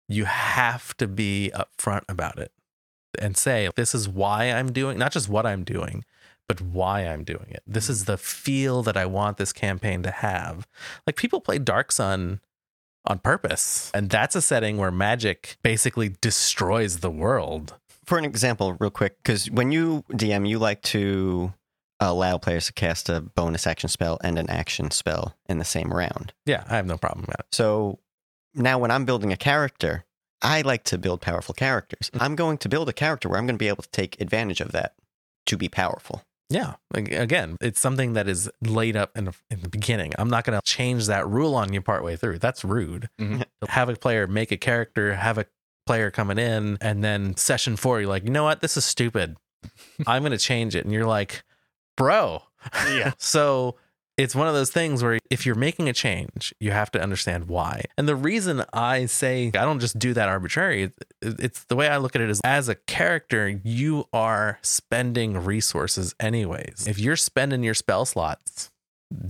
you 0.08 0.26
have 0.26 0.96
to 0.98 1.08
be 1.08 1.50
upfront 1.54 2.02
about 2.08 2.38
it 2.38 2.52
and 3.18 3.36
say, 3.36 3.68
this 3.76 3.94
is 3.94 4.08
why 4.08 4.44
I'm 4.44 4.72
doing, 4.72 4.98
not 4.98 5.12
just 5.12 5.28
what 5.28 5.46
I'm 5.46 5.64
doing, 5.64 6.04
but 6.48 6.60
why 6.60 7.06
I'm 7.06 7.24
doing 7.24 7.46
it. 7.50 7.62
This 7.66 7.88
is 7.88 8.04
the 8.04 8.16
feel 8.16 8.82
that 8.82 8.96
I 8.96 9.06
want 9.06 9.36
this 9.36 9.52
campaign 9.52 10.02
to 10.02 10.10
have. 10.10 10.66
Like 11.06 11.16
people 11.16 11.40
play 11.40 11.58
Dark 11.58 11.92
Sun 11.92 12.40
on 13.06 13.18
purpose. 13.18 13.90
And 13.94 14.10
that's 14.10 14.36
a 14.36 14.42
setting 14.42 14.76
where 14.76 14.90
magic 14.90 15.56
basically 15.62 16.16
destroys 16.20 16.98
the 16.98 17.10
world. 17.10 17.74
for 18.10 18.18
an 18.18 18.24
example, 18.24 18.76
real 18.80 18.90
quick, 18.90 19.22
because 19.22 19.48
when 19.52 19.70
you 19.70 20.02
DM, 20.10 20.48
you 20.48 20.58
like 20.58 20.82
to 20.82 21.54
allow 22.00 22.38
players 22.38 22.66
to 22.66 22.72
cast 22.72 23.08
a 23.08 23.20
bonus 23.20 23.68
action 23.68 23.88
spell 23.88 24.18
and 24.24 24.36
an 24.36 24.50
action 24.50 24.90
spell 24.90 25.36
in 25.48 25.58
the 25.58 25.64
same 25.64 25.92
round. 25.92 26.32
Yeah, 26.44 26.64
I 26.68 26.74
have 26.74 26.86
no 26.86 26.96
problem 26.96 27.20
with 27.20 27.36
that. 27.36 27.46
So 27.52 28.00
now 28.52 28.80
when 28.80 28.90
I'm 28.90 29.04
building 29.04 29.32
a 29.32 29.36
character, 29.36 30.04
I 30.42 30.62
like 30.62 30.84
to 30.84 30.98
build 30.98 31.20
powerful 31.20 31.54
characters. 31.54 32.10
I'm 32.18 32.34
going 32.34 32.58
to 32.58 32.68
build 32.68 32.88
a 32.88 32.92
character 32.92 33.28
where 33.28 33.38
I'm 33.38 33.46
going 33.46 33.56
to 33.56 33.62
be 33.62 33.68
able 33.68 33.82
to 33.82 33.90
take 33.90 34.20
advantage 34.20 34.60
of 34.60 34.72
that 34.72 34.94
to 35.46 35.56
be 35.56 35.68
powerful. 35.68 36.22
Yeah. 36.48 36.74
Again, 36.94 37.56
it's 37.60 37.78
something 37.78 38.14
that 38.14 38.26
is 38.26 38.50
laid 38.60 38.96
up 38.96 39.16
in 39.16 39.26
the, 39.26 39.34
in 39.50 39.60
the 39.60 39.68
beginning. 39.68 40.12
I'm 40.18 40.28
not 40.30 40.44
going 40.44 40.58
to 40.58 40.64
change 40.64 41.06
that 41.06 41.28
rule 41.28 41.54
on 41.54 41.72
you 41.72 41.80
partway 41.80 42.16
through. 42.16 42.38
That's 42.38 42.64
rude. 42.64 43.08
Mhm. 43.20 43.44
have 43.68 43.88
a 43.88 43.94
player 43.96 44.26
make 44.26 44.50
a 44.50 44.56
character, 44.56 45.14
have 45.14 45.38
a 45.38 45.46
player 45.86 46.10
coming 46.10 46.38
in, 46.38 46.78
and 46.80 47.04
then 47.04 47.36
session 47.36 47.76
four, 47.76 48.00
you're 48.00 48.08
like, 48.08 48.24
you 48.24 48.30
know 48.30 48.44
what? 48.44 48.60
This 48.62 48.76
is 48.76 48.84
stupid. 48.84 49.36
I'm 50.06 50.22
going 50.22 50.32
to 50.32 50.38
change 50.38 50.74
it. 50.74 50.84
And 50.84 50.92
you're 50.92 51.06
like, 51.06 51.44
bro. 51.96 52.42
Yeah. 52.88 53.12
so 53.18 53.76
it's 54.22 54.34
one 54.34 54.46
of 54.48 54.54
those 54.54 54.70
things 54.70 55.02
where 55.02 55.18
if 55.30 55.46
you're 55.46 55.54
making 55.54 55.88
a 55.88 55.92
change, 55.92 56.54
you 56.60 56.72
have 56.72 56.90
to 56.92 57.00
understand 57.00 57.48
why. 57.48 57.84
And 57.96 58.06
the 58.06 58.16
reason 58.16 58.64
I 58.72 59.06
say 59.06 59.46
I 59.48 59.64
don't 59.64 59.80
just 59.80 59.98
do 59.98 60.12
that 60.14 60.28
arbitrary, 60.28 60.92
it's 61.22 61.64
the 61.64 61.76
way 61.76 61.88
I 61.88 61.96
look 61.96 62.14
at 62.14 62.22
it 62.22 62.28
is 62.28 62.40
as 62.44 62.68
a 62.68 62.74
character, 62.74 63.48
you 63.48 64.04
are 64.12 64.58
spending 64.62 65.42
resources 65.42 66.14
anyways. 66.20 66.86
If 66.86 66.98
you're 66.98 67.16
spending 67.16 67.62
your 67.62 67.74
spell 67.74 68.04
slots, 68.04 68.70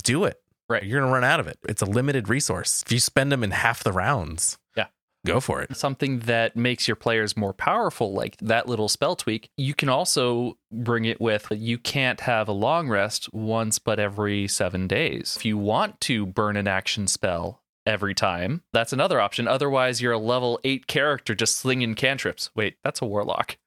do 0.02 0.24
it. 0.24 0.40
Right. 0.68 0.82
You're 0.82 1.00
going 1.00 1.08
to 1.08 1.14
run 1.14 1.24
out 1.24 1.40
of 1.40 1.46
it. 1.46 1.58
It's 1.68 1.82
a 1.82 1.86
limited 1.86 2.28
resource. 2.28 2.82
If 2.86 2.92
you 2.92 3.00
spend 3.00 3.30
them 3.30 3.42
in 3.44 3.50
half 3.52 3.82
the 3.84 3.92
rounds, 3.92 4.58
Yeah. 4.76 4.86
Go 5.26 5.40
for 5.40 5.62
it. 5.62 5.76
something 5.76 6.20
that 6.20 6.56
makes 6.56 6.88
your 6.88 6.96
players 6.96 7.36
more 7.36 7.52
powerful, 7.52 8.12
like 8.12 8.36
that 8.38 8.68
little 8.68 8.88
spell 8.88 9.16
tweak, 9.16 9.50
you 9.56 9.74
can 9.74 9.88
also 9.88 10.56
bring 10.72 11.04
it 11.04 11.20
with 11.20 11.48
you 11.50 11.78
can't 11.78 12.20
have 12.20 12.48
a 12.48 12.52
long 12.52 12.88
rest 12.88 13.32
once 13.32 13.78
but 13.78 13.98
every 13.98 14.48
seven 14.48 14.86
days. 14.86 15.34
If 15.36 15.44
you 15.44 15.58
want 15.58 16.00
to 16.02 16.26
burn 16.26 16.56
an 16.56 16.68
action 16.68 17.06
spell 17.06 17.62
every 17.86 18.14
time, 18.14 18.62
that's 18.72 18.92
another 18.92 19.20
option. 19.20 19.48
Otherwise, 19.48 20.00
you're 20.00 20.12
a 20.12 20.18
level 20.18 20.60
eight 20.64 20.86
character 20.86 21.34
just 21.34 21.56
slinging 21.56 21.94
cantrips. 21.94 22.50
Wait, 22.54 22.76
that's 22.84 23.02
a 23.02 23.06
warlock. 23.06 23.56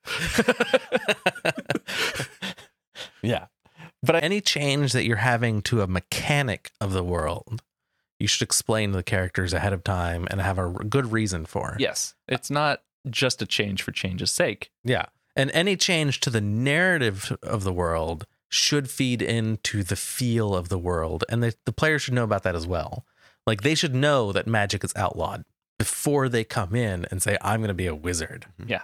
Yeah. 3.21 3.45
But 4.03 4.21
any 4.21 4.41
change 4.41 4.91
that 4.93 5.05
you're 5.05 5.15
having 5.17 5.61
to 5.63 5.81
a 5.81 5.87
mechanic 5.87 6.71
of 6.81 6.91
the 6.91 7.03
world, 7.03 7.61
you 8.23 8.27
should 8.29 8.41
explain 8.41 8.93
the 8.93 9.03
characters 9.03 9.51
ahead 9.51 9.73
of 9.73 9.83
time 9.83 10.25
and 10.31 10.39
have 10.39 10.57
a 10.57 10.69
good 10.69 11.11
reason 11.11 11.45
for. 11.45 11.75
yes, 11.77 12.15
it's 12.25 12.49
not 12.49 12.81
just 13.09 13.41
a 13.41 13.45
change 13.45 13.83
for 13.83 13.91
change's 13.91 14.31
sake. 14.31 14.71
Yeah. 14.85 15.07
And 15.35 15.51
any 15.51 15.75
change 15.75 16.21
to 16.21 16.29
the 16.29 16.39
narrative 16.39 17.35
of 17.43 17.65
the 17.65 17.73
world 17.73 18.25
should 18.49 18.89
feed 18.89 19.21
into 19.21 19.83
the 19.83 19.97
feel 19.97 20.55
of 20.55 20.69
the 20.69 20.77
world. 20.77 21.25
And 21.27 21.43
the, 21.43 21.53
the 21.65 21.73
players 21.73 22.03
should 22.03 22.13
know 22.13 22.23
about 22.23 22.43
that 22.43 22.55
as 22.55 22.65
well. 22.65 23.03
Like 23.45 23.61
they 23.61 23.75
should 23.75 23.93
know 23.93 24.31
that 24.31 24.47
magic 24.47 24.85
is 24.85 24.93
outlawed 24.95 25.43
before 25.77 26.29
they 26.29 26.45
come 26.45 26.75
in 26.75 27.05
and 27.11 27.21
say, 27.21 27.37
I'm 27.41 27.59
going 27.59 27.67
to 27.67 27.73
be 27.73 27.87
a 27.87 27.95
wizard. 27.95 28.45
Mm-hmm. 28.57 28.69
Yeah. 28.69 28.83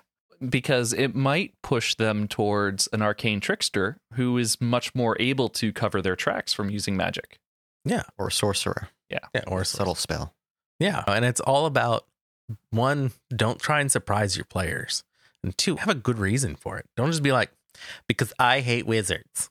Because 0.50 0.92
it 0.92 1.16
might 1.16 1.54
push 1.62 1.96
them 1.96 2.28
towards 2.28 2.88
an 2.92 3.02
arcane 3.02 3.40
trickster 3.40 4.00
who 4.16 4.38
is 4.38 4.60
much 4.60 4.94
more 4.94 5.16
able 5.18 5.48
to 5.50 5.72
cover 5.72 6.02
their 6.02 6.18
tracks 6.18 6.52
from 6.52 6.70
using 6.70 6.98
magic. 6.98 7.40
Yeah. 7.86 8.04
Or 8.18 8.28
a 8.28 8.32
sorcerer, 8.34 8.90
Yeah. 9.10 9.42
Or 9.48 9.62
a 9.62 9.66
subtle 9.66 9.96
spell. 9.96 10.34
Yeah. 10.80 11.04
And 11.08 11.26
it's 11.26 11.42
all 11.42 11.66
about 11.66 12.06
one, 12.72 13.12
don't 13.36 13.60
try 13.60 13.82
and 13.82 13.92
surprise 13.92 14.36
your 14.36 14.46
players. 14.46 15.04
And 15.44 15.58
two, 15.58 15.78
have 15.78 15.90
a 15.90 15.96
good 15.96 16.20
reason 16.20 16.56
for 16.56 16.78
it. 16.78 16.86
Don't 16.96 17.12
just 17.12 17.24
be 17.24 17.32
like, 17.32 17.52
because 18.08 18.34
I 18.40 18.60
hate 18.62 18.86
wizards. 18.86 19.50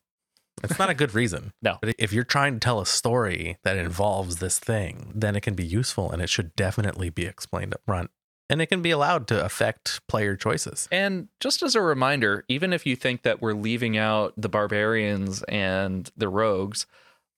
It's 0.62 0.78
not 0.78 0.90
a 0.90 0.94
good 0.94 1.14
reason. 1.14 1.52
No. 1.62 1.78
But 1.80 1.94
if 1.98 2.12
you're 2.12 2.24
trying 2.24 2.54
to 2.54 2.60
tell 2.60 2.80
a 2.80 2.86
story 2.86 3.58
that 3.64 3.76
involves 3.76 4.36
this 4.36 4.58
thing, 4.58 5.12
then 5.14 5.36
it 5.36 5.40
can 5.40 5.54
be 5.54 5.64
useful 5.64 6.10
and 6.10 6.22
it 6.22 6.28
should 6.28 6.54
definitely 6.56 7.10
be 7.10 7.26
explained 7.26 7.74
up 7.74 7.80
front. 7.84 8.10
And 8.50 8.62
it 8.62 8.66
can 8.66 8.80
be 8.80 8.90
allowed 8.90 9.26
to 9.28 9.44
affect 9.44 10.00
player 10.08 10.34
choices. 10.36 10.88
And 10.90 11.28
just 11.40 11.62
as 11.62 11.74
a 11.74 11.82
reminder, 11.82 12.44
even 12.48 12.72
if 12.72 12.86
you 12.86 12.96
think 12.96 13.22
that 13.22 13.42
we're 13.42 13.52
leaving 13.52 13.98
out 13.98 14.32
the 14.36 14.48
barbarians 14.48 15.42
and 15.44 16.10
the 16.16 16.28
rogues, 16.28 16.86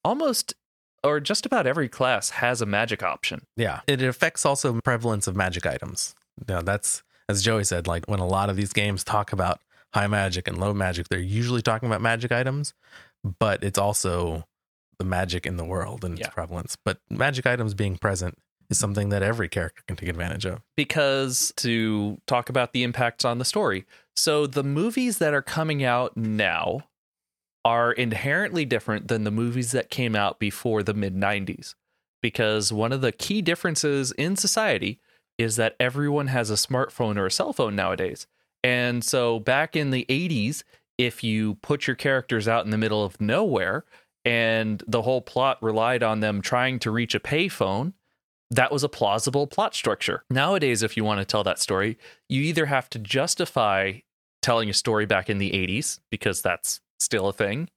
almost 0.05 0.55
or 1.05 1.21
just 1.21 1.47
about 1.47 1.67
every 1.67 1.89
class 1.89 2.31
has 2.31 2.61
a 2.61 2.67
magic 2.67 3.03
option. 3.03 3.43
Yeah. 3.57 3.81
It 3.87 4.03
affects 4.03 4.45
also 4.47 4.81
prevalence 4.83 5.27
of 5.27 5.37
magic 5.37 5.67
items. 5.67 6.15
Now 6.49 6.61
that's 6.63 7.03
as 7.29 7.43
Joey 7.43 7.65
said, 7.65 7.87
like 7.87 8.07
when 8.07 8.19
a 8.21 8.27
lot 8.27 8.51
of 8.51 8.57
these 8.57 8.73
games 8.73 9.05
talk 9.05 9.33
about 9.33 9.61
high 9.95 10.07
magic 10.09 10.49
and 10.49 10.59
low 10.59 10.75
magic, 10.75 11.09
they're 11.09 11.19
usually 11.21 11.63
talking 11.63 11.89
about 11.89 12.01
magic 12.01 12.33
items, 12.33 12.75
but 13.39 13.63
it's 13.63 13.79
also 13.79 14.45
the 14.99 15.05
magic 15.05 15.47
in 15.47 15.57
the 15.57 15.65
world 15.65 16.05
and 16.05 16.19
Yeah. 16.19 16.27
its 16.27 16.35
prevalence. 16.35 16.77
But 16.85 16.99
magic 17.09 17.47
items 17.47 17.73
being 17.75 17.97
present 17.99 18.37
is 18.69 18.79
something 18.79 19.09
that 19.11 19.23
every 19.23 19.49
character 19.49 19.83
can 19.87 19.97
take 19.97 20.09
advantage 20.09 20.45
of. 20.45 20.61
because 20.77 21.53
to 21.57 22.19
talk 22.27 22.49
about 22.49 22.73
the 22.73 22.83
impacts 22.83 23.25
on 23.25 23.39
the 23.39 23.45
story. 23.45 23.85
So 24.17 24.47
the 24.47 24.63
movies 24.65 25.19
that 25.19 25.33
are 25.35 25.43
coming 25.43 25.83
out 25.85 26.17
now 26.17 26.83
are 27.65 27.93
inherently 27.93 28.65
different 28.65 29.09
than 29.09 29.25
the 29.25 29.31
movies 29.31 29.73
that 29.73 29.91
came 29.91 30.17
out 30.17 30.39
before 30.39 30.83
the 30.83 30.95
mid 30.95 31.15
90s 31.15 31.75
because 32.23 32.73
one 32.73 32.93
of 32.93 33.01
the 33.01 33.13
key 33.13 33.43
differences 33.43 34.13
in 34.13 34.37
society 34.37 35.01
is 35.39 35.57
that 35.57 35.77
everyone 35.81 36.27
has 36.29 36.51
a 36.51 36.55
smartphone 36.55 37.17
or 37.17 37.27
a 37.27 37.31
cell 37.31 37.53
phone 37.53 37.75
nowadays. 37.75 38.27
And 38.63 39.03
so 39.03 39.41
back 39.41 39.75
in 39.75 39.91
the 39.91 40.05
80s, 40.09 40.63
if 40.99 41.25
you 41.25 41.55
put 41.57 41.87
your 41.87 41.97
characters 41.97 42.47
out 42.47 42.65
in 42.65 42.71
the 42.71 42.79
middle 42.79 43.03
of 43.03 43.21
nowhere 43.21 43.85
and 44.25 44.83
the 44.87 45.03
whole 45.03 45.23
plot 45.23 45.57
relied 45.63 46.03
on 46.03 46.21
them 46.21 46.43
trying 46.43 46.79
to 46.81 46.91
reach 46.91 47.15
a 47.15 47.21
payphone, 47.21 47.95
that 48.51 48.71
was 48.71 48.85
a 48.85 48.89
plausible 48.89 49.47
plot 49.47 49.75
structure. 49.75 50.25
Nowadays, 50.29 50.83
if 50.83 50.97
you 50.97 51.05
want 51.05 51.21
to 51.21 51.25
tell 51.25 51.45
that 51.45 51.59
story, 51.59 51.97
you 52.29 52.43
either 52.43 52.67
have 52.67 52.91
to 52.91 52.99
justify 52.99 54.01
telling 54.43 54.69
a 54.69 54.75
story 54.75 55.07
back 55.07 55.31
in 55.31 55.39
the 55.39 55.53
80s, 55.53 56.01
because 56.11 56.43
that's 56.43 56.81
still 57.01 57.29
a 57.29 57.33
thing, 57.33 57.69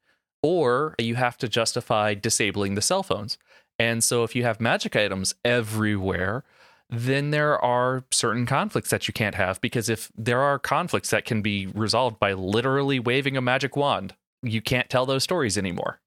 or 0.41 0.95
you 0.99 1.15
have 1.15 1.37
to 1.39 1.47
justify 1.49 2.13
disabling 2.13 2.75
the 2.75 2.81
cell 2.81 3.03
phones. 3.03 3.37
And 3.79 4.03
so, 4.03 4.23
if 4.23 4.35
you 4.35 4.43
have 4.43 4.59
magic 4.61 4.95
items 4.95 5.33
everywhere, 5.43 6.43
then 6.89 7.31
there 7.31 7.57
are 7.59 8.03
certain 8.11 8.45
conflicts 8.45 8.91
that 8.91 9.07
you 9.07 9.13
can't 9.13 9.33
have 9.35 9.59
because 9.61 9.89
if 9.89 10.11
there 10.15 10.41
are 10.41 10.59
conflicts 10.59 11.09
that 11.09 11.25
can 11.25 11.41
be 11.41 11.65
resolved 11.67 12.19
by 12.19 12.33
literally 12.33 12.99
waving 12.99 13.35
a 13.35 13.41
magic 13.41 13.75
wand, 13.75 14.13
you 14.43 14.61
can't 14.61 14.89
tell 14.89 15.05
those 15.07 15.23
stories 15.23 15.57
anymore. 15.57 15.99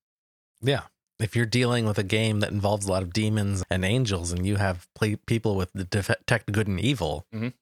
Yeah. 0.63 0.83
If 1.19 1.35
you're 1.35 1.47
dealing 1.47 1.87
with 1.87 1.99
a 1.99 2.03
game 2.05 2.41
that 2.41 2.53
involves 2.53 2.87
a 2.87 2.93
lot 2.93 3.03
of 3.03 3.13
demons 3.13 3.65
and 3.71 3.85
angels 3.85 4.31
and 4.33 4.47
you 4.47 4.57
have 4.57 4.87
play- 4.95 5.17
people 5.17 5.57
with 5.57 5.73
the 5.73 5.85
detect 5.85 6.53
good 6.53 6.69
and 6.69 6.79
evil, 6.79 7.27
Mhm. 7.35 7.55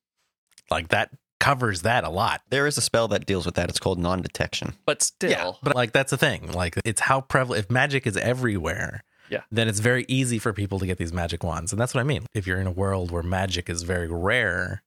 like 0.71 0.89
that 0.89 1.11
covers 1.45 1.83
that 1.83 2.05
a 2.05 2.09
lot. 2.09 2.41
There 2.49 2.67
is 2.67 2.79
a 2.79 2.81
spell 2.81 3.07
that 3.09 3.27
deals 3.27 3.45
with 3.45 3.57
that. 3.57 3.69
It's 3.69 3.79
called 3.79 3.99
non-detection. 3.99 4.73
But 4.87 5.03
still, 5.03 5.59
But 5.63 5.75
like 5.75 5.93
that's 5.93 6.11
the 6.11 6.17
thing. 6.17 6.51
Like 6.53 6.79
it's 6.87 7.03
how 7.03 7.21
prevalent 7.21 7.65
if 7.65 7.71
magic 7.71 8.07
is 8.07 8.17
everywhere. 8.17 9.05
Yeah. 9.29 9.43
Then 9.51 9.69
it's 9.69 9.81
very 9.81 10.07
easy 10.09 10.39
for 10.39 10.55
people 10.55 10.79
to 10.79 10.87
get 10.87 10.97
these 10.97 11.13
magic 11.13 11.45
wands. 11.45 11.71
And 11.71 11.79
that's 11.81 11.93
what 11.93 12.01
I 12.01 12.05
mean. 12.05 12.27
If 12.33 12.47
you're 12.47 12.61
in 12.61 12.67
a 12.67 12.73
world 12.73 13.11
where 13.11 13.23
magic 13.23 13.69
is 13.69 13.83
very 13.83 14.09
rare 14.09 14.83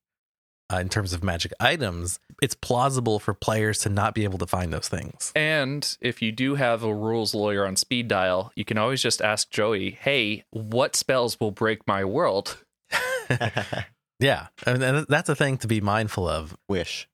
uh, 0.73 0.77
in 0.77 0.89
terms 0.89 1.13
of 1.13 1.23
magic 1.23 1.53
items, 1.59 2.19
it's 2.41 2.55
plausible 2.55 3.19
for 3.19 3.35
players 3.35 3.77
to 3.79 3.89
not 3.89 4.15
be 4.15 4.23
able 4.23 4.39
to 4.39 4.47
find 4.47 4.73
those 4.73 4.87
things. 4.87 5.31
And 5.35 5.95
if 6.01 6.23
you 6.23 6.31
do 6.31 6.55
have 6.55 6.83
a 6.83 6.93
rules 6.93 7.35
lawyer 7.35 7.67
on 7.67 7.75
speed 7.75 8.07
dial, 8.07 8.51
you 8.55 8.65
can 8.65 8.79
always 8.79 9.01
just 9.01 9.21
ask 9.21 9.51
Joey, 9.51 9.91
hey, 9.91 10.43
what 10.49 10.95
spells 10.95 11.39
will 11.39 11.51
break 11.51 11.85
my 11.87 12.03
world? 12.03 12.63
Yeah. 14.19 14.47
And 14.65 15.05
that's 15.07 15.29
a 15.29 15.35
thing 15.35 15.57
to 15.59 15.67
be 15.67 15.81
mindful 15.81 16.27
of. 16.27 16.57
Wish. 16.67 17.07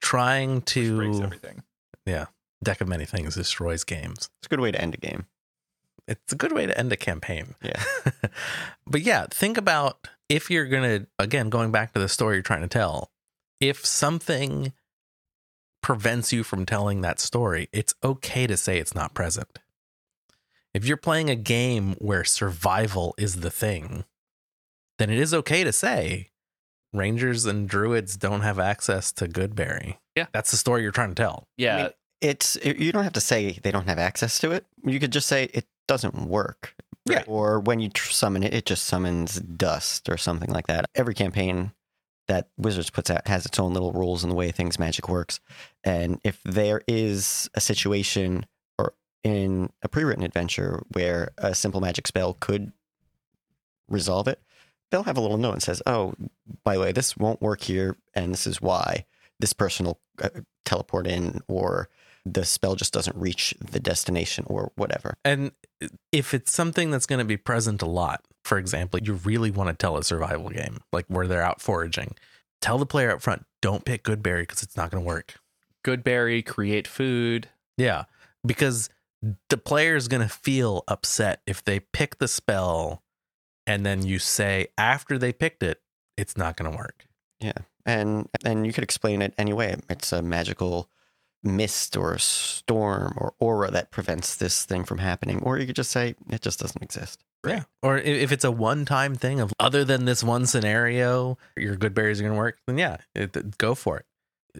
Trying 0.00 0.56
Which 0.56 0.66
to 0.66 1.20
everything. 1.22 1.62
deck 2.64 2.80
of 2.80 2.88
many 2.88 3.04
things 3.04 3.36
destroys 3.36 3.84
games. 3.84 4.30
It's 4.38 4.46
a 4.46 4.48
good 4.48 4.60
way 4.60 4.72
to 4.72 4.80
end 4.80 4.94
a 4.94 4.98
game. 4.98 5.26
It's 6.08 6.32
a 6.32 6.36
good 6.36 6.52
way 6.52 6.66
to 6.66 6.76
end 6.76 6.92
a 6.92 6.96
campaign. 6.96 7.54
Yeah. 7.62 7.82
but 8.86 9.02
yeah, 9.02 9.26
think 9.30 9.56
about 9.56 10.08
if 10.28 10.50
you're 10.50 10.66
going 10.66 10.82
to, 10.82 11.06
again, 11.18 11.48
going 11.50 11.70
back 11.70 11.92
to 11.92 12.00
the 12.00 12.08
story 12.08 12.36
you're 12.36 12.42
trying 12.42 12.62
to 12.62 12.68
tell, 12.68 13.10
if 13.60 13.86
something 13.86 14.72
prevents 15.82 16.32
you 16.32 16.42
from 16.42 16.66
telling 16.66 17.02
that 17.02 17.20
story, 17.20 17.68
it's 17.72 17.94
okay 18.02 18.46
to 18.46 18.56
say 18.56 18.78
it's 18.78 18.94
not 18.94 19.14
present. 19.14 19.60
If 20.74 20.84
you're 20.84 20.96
playing 20.96 21.30
a 21.30 21.36
game 21.36 21.94
where 21.98 22.24
survival 22.24 23.14
is 23.16 23.36
the 23.36 23.50
thing, 23.50 24.04
then 24.98 25.10
it 25.10 25.18
is 25.18 25.34
okay 25.34 25.64
to 25.64 25.72
say 25.72 26.30
Rangers 26.92 27.44
and 27.44 27.68
Druids 27.68 28.16
don't 28.16 28.42
have 28.42 28.58
access 28.58 29.12
to 29.12 29.26
Goodberry. 29.26 29.98
Yeah. 30.14 30.26
That's 30.32 30.50
the 30.50 30.56
story 30.56 30.82
you're 30.82 30.92
trying 30.92 31.10
to 31.10 31.14
tell. 31.14 31.48
Yeah. 31.56 31.74
I 31.74 31.82
mean, 31.82 31.90
it's 32.20 32.56
you 32.64 32.92
don't 32.92 33.04
have 33.04 33.12
to 33.14 33.20
say 33.20 33.58
they 33.62 33.70
don't 33.70 33.88
have 33.88 33.98
access 33.98 34.38
to 34.40 34.52
it. 34.52 34.64
You 34.84 35.00
could 35.00 35.12
just 35.12 35.26
say 35.26 35.50
it 35.52 35.66
doesn't 35.88 36.14
work. 36.14 36.74
Yeah. 37.06 37.24
Or 37.26 37.60
when 37.60 37.80
you 37.80 37.90
tr- 37.90 38.10
summon 38.10 38.42
it, 38.42 38.54
it 38.54 38.64
just 38.64 38.84
summons 38.84 39.40
dust 39.40 40.08
or 40.08 40.16
something 40.16 40.50
like 40.50 40.68
that. 40.68 40.86
Every 40.94 41.14
campaign 41.14 41.72
that 42.28 42.48
Wizards 42.56 42.88
puts 42.88 43.10
out 43.10 43.28
has 43.28 43.44
its 43.44 43.58
own 43.58 43.74
little 43.74 43.92
rules 43.92 44.22
in 44.24 44.30
the 44.30 44.36
way 44.36 44.50
things 44.50 44.78
magic 44.78 45.08
works. 45.08 45.40
And 45.82 46.18
if 46.24 46.40
there 46.44 46.80
is 46.88 47.50
a 47.54 47.60
situation 47.60 48.46
or 48.78 48.94
in 49.22 49.70
a 49.82 49.88
pre-written 49.88 50.24
adventure 50.24 50.82
where 50.92 51.32
a 51.36 51.54
simple 51.54 51.82
magic 51.82 52.06
spell 52.06 52.34
could 52.40 52.72
resolve 53.88 54.28
it, 54.28 54.40
they'll 54.90 55.04
have 55.04 55.16
a 55.16 55.20
little 55.20 55.38
note 55.38 55.52
and 55.54 55.62
says, 55.62 55.82
"Oh, 55.86 56.14
by 56.62 56.74
the 56.74 56.80
way, 56.80 56.92
this 56.92 57.16
won't 57.16 57.42
work 57.42 57.62
here, 57.62 57.96
and 58.14 58.32
this 58.32 58.46
is 58.46 58.60
why." 58.60 59.06
This 59.40 59.52
person 59.52 59.86
will 59.86 60.00
uh, 60.22 60.28
teleport 60.64 61.06
in, 61.06 61.40
or 61.48 61.88
the 62.24 62.44
spell 62.44 62.76
just 62.76 62.92
doesn't 62.92 63.16
reach 63.16 63.54
the 63.60 63.80
destination, 63.80 64.44
or 64.48 64.72
whatever. 64.76 65.16
And 65.24 65.52
if 66.12 66.32
it's 66.32 66.52
something 66.52 66.90
that's 66.90 67.06
going 67.06 67.18
to 67.18 67.24
be 67.24 67.36
present 67.36 67.82
a 67.82 67.86
lot, 67.86 68.24
for 68.44 68.58
example, 68.58 69.00
you 69.00 69.14
really 69.14 69.50
want 69.50 69.68
to 69.68 69.74
tell 69.74 69.96
a 69.96 70.04
survival 70.04 70.50
game, 70.50 70.80
like 70.92 71.06
where 71.08 71.26
they're 71.26 71.42
out 71.42 71.60
foraging, 71.60 72.14
tell 72.60 72.78
the 72.78 72.86
player 72.86 73.10
up 73.10 73.22
front, 73.22 73.44
don't 73.60 73.84
pick 73.84 74.02
good 74.02 74.22
berry 74.22 74.42
because 74.42 74.62
it's 74.62 74.76
not 74.76 74.90
going 74.90 75.02
to 75.02 75.06
work. 75.06 75.34
Good 75.82 76.04
berry, 76.04 76.42
create 76.42 76.86
food. 76.86 77.48
Yeah, 77.76 78.04
because 78.46 78.88
the 79.48 79.56
player 79.56 79.96
is 79.96 80.08
going 80.08 80.22
to 80.22 80.28
feel 80.28 80.84
upset 80.88 81.42
if 81.46 81.64
they 81.64 81.80
pick 81.80 82.18
the 82.18 82.28
spell 82.28 83.02
and 83.66 83.84
then 83.84 84.04
you 84.04 84.18
say 84.18 84.68
after 84.78 85.18
they 85.18 85.32
picked 85.32 85.62
it, 85.62 85.80
it's 86.16 86.36
not 86.36 86.56
going 86.56 86.70
to 86.70 86.76
work. 86.76 87.06
Yeah, 87.40 87.58
and 87.84 88.28
and 88.44 88.66
you 88.66 88.72
could 88.72 88.84
explain 88.84 89.22
it 89.22 89.34
anyway. 89.38 89.76
It's 89.88 90.12
a 90.12 90.22
magical 90.22 90.88
mist 91.42 91.96
or 91.96 92.16
storm 92.18 93.14
or 93.16 93.34
aura 93.38 93.70
that 93.70 93.90
prevents 93.90 94.34
this 94.36 94.64
thing 94.64 94.84
from 94.84 94.98
happening, 94.98 95.40
or 95.42 95.58
you 95.58 95.66
could 95.66 95.76
just 95.76 95.90
say 95.90 96.14
it 96.30 96.40
just 96.40 96.58
doesn't 96.58 96.82
exist. 96.82 97.22
Yeah. 97.46 97.64
Or 97.82 97.98
if 97.98 98.32
it's 98.32 98.44
a 98.44 98.50
one 98.50 98.84
time 98.84 99.14
thing 99.14 99.40
of 99.40 99.52
other 99.60 99.84
than 99.84 100.06
this 100.06 100.24
one 100.24 100.46
scenario, 100.46 101.36
your 101.56 101.76
good 101.76 101.94
berries 101.94 102.20
are 102.20 102.24
going 102.24 102.34
to 102.34 102.38
work, 102.38 102.58
then 102.66 102.78
yeah, 102.78 102.96
it, 103.14 103.58
go 103.58 103.74
for 103.74 103.98
it. 103.98 104.06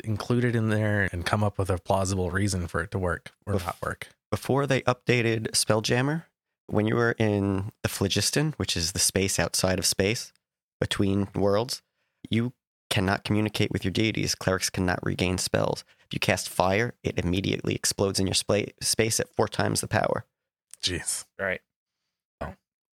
Include 0.04 0.44
it 0.44 0.56
in 0.56 0.70
there 0.70 1.08
and 1.12 1.24
come 1.24 1.42
up 1.44 1.56
with 1.56 1.70
a 1.70 1.78
plausible 1.78 2.30
reason 2.30 2.66
for 2.66 2.82
it 2.82 2.90
to 2.90 2.98
work 2.98 3.32
or 3.46 3.54
Bef- 3.54 3.64
not 3.64 3.76
work. 3.82 4.08
Before 4.30 4.66
they 4.66 4.82
updated 4.82 5.52
Spelljammer, 5.52 6.24
when 6.66 6.86
you 6.86 6.96
were 6.96 7.12
in 7.18 7.72
the 7.82 7.88
phlogiston, 7.88 8.54
which 8.56 8.76
is 8.76 8.92
the 8.92 8.98
space 8.98 9.38
outside 9.38 9.78
of 9.78 9.86
space 9.86 10.32
between 10.80 11.28
worlds, 11.34 11.82
you 12.30 12.52
cannot 12.90 13.24
communicate 13.24 13.70
with 13.70 13.84
your 13.84 13.92
deities. 13.92 14.34
Clerics 14.34 14.70
cannot 14.70 15.00
regain 15.02 15.38
spells. 15.38 15.84
If 16.06 16.12
you 16.12 16.20
cast 16.20 16.48
fire, 16.48 16.94
it 17.02 17.18
immediately 17.18 17.74
explodes 17.74 18.20
in 18.20 18.26
your 18.26 18.34
spa- 18.34 18.72
space 18.80 19.18
at 19.20 19.34
four 19.34 19.48
times 19.48 19.80
the 19.80 19.88
power. 19.88 20.24
Jeez. 20.82 21.24
Right. 21.38 21.60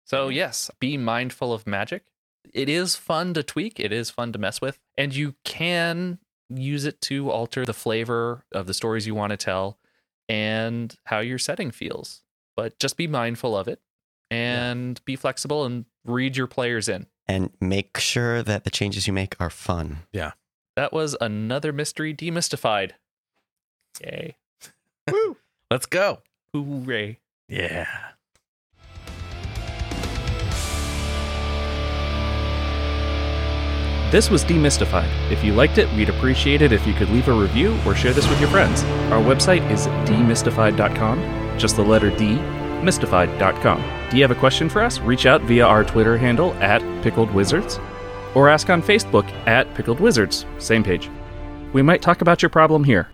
So, 0.05 0.29
yes, 0.29 0.71
be 0.81 0.97
mindful 0.97 1.53
of 1.53 1.67
magic. 1.67 2.05
It 2.55 2.69
is 2.71 2.97
fun 2.97 3.35
to 3.35 3.43
tweak, 3.43 3.79
it 3.79 3.93
is 3.93 4.09
fun 4.09 4.33
to 4.33 4.39
mess 4.39 4.61
with, 4.61 4.79
and 4.97 5.15
you 5.15 5.35
can 5.45 6.19
use 6.49 6.87
it 6.87 7.01
to 7.03 7.31
alter 7.31 7.67
the 7.67 7.75
flavor 7.75 8.45
of 8.53 8.67
the 8.67 8.73
stories 8.73 9.07
you 9.07 9.15
want 9.15 9.33
to 9.33 9.37
tell 9.37 9.79
and 10.29 10.97
how 11.05 11.19
your 11.21 11.39
setting 11.39 11.71
feels. 11.71 12.23
But 12.59 12.81
just 12.81 12.97
be 12.97 13.07
mindful 13.07 13.57
of 13.57 13.69
it 13.69 13.79
and 14.33 15.01
be 15.05 15.15
flexible 15.15 15.65
and 15.65 15.85
read 16.05 16.37
your 16.37 16.49
players 16.49 16.89
in. 16.89 17.07
And 17.29 17.51
make 17.61 17.99
sure 17.99 18.43
that 18.43 18.65
the 18.65 18.71
changes 18.71 19.07
you 19.07 19.13
make 19.13 19.37
are 19.39 19.49
fun. 19.49 19.99
Yeah. 20.13 20.33
That 20.75 20.93
was 20.93 21.17
another 21.21 21.73
mystery 21.73 22.13
demystified. 22.13 22.95
Yay. 24.01 24.35
Woo! 25.13 25.37
Let's 25.71 25.87
go. 25.87 26.19
Hooray. 26.53 27.21
Yeah. 27.49 27.87
This 34.11 34.31
was 34.31 34.43
DMystified. 34.45 35.31
If 35.31 35.45
you 35.45 35.53
liked 35.53 35.79
it, 35.79 35.89
we'd 35.93 36.09
appreciate 36.09 36.63
it 36.63 36.73
if 36.73 36.85
you 36.89 36.95
could 36.95 37.11
leave 37.11 37.29
a 37.29 37.33
review 37.33 37.79
or 37.87 37.95
share 37.95 38.13
this 38.13 38.29
with 38.29 38.41
your 38.41 38.51
friends. 38.51 38.83
Our 39.13 39.23
website 39.23 39.71
is 39.71 39.87
dmystified.com, 40.09 41.19
just 41.59 41.77
the 41.77 41.83
letter 41.83 42.11
D, 42.17 42.37
mystified.com. 42.83 44.11
Do 44.11 44.17
you 44.17 44.23
have 44.23 44.31
a 44.31 44.41
question 44.41 44.69
for 44.69 44.81
us? 44.83 44.99
Reach 45.01 45.27
out 45.27 45.43
via 45.43 45.67
our 45.67 45.85
Twitter 45.85 46.17
handle 46.17 46.55
at 46.55 46.81
Pickled 47.03 47.33
Wizards 47.35 47.79
or 48.35 48.49
ask 48.49 48.71
on 48.71 48.83
Facebook 48.83 49.29
at 49.47 49.73
Pickled 49.75 50.01
Wizards, 50.01 50.47
same 50.59 50.85
page. 50.85 51.11
We 51.73 51.83
might 51.83 52.03
talk 52.03 52.21
about 52.21 52.43
your 52.43 52.51
problem 52.51 52.85
here. 52.85 53.09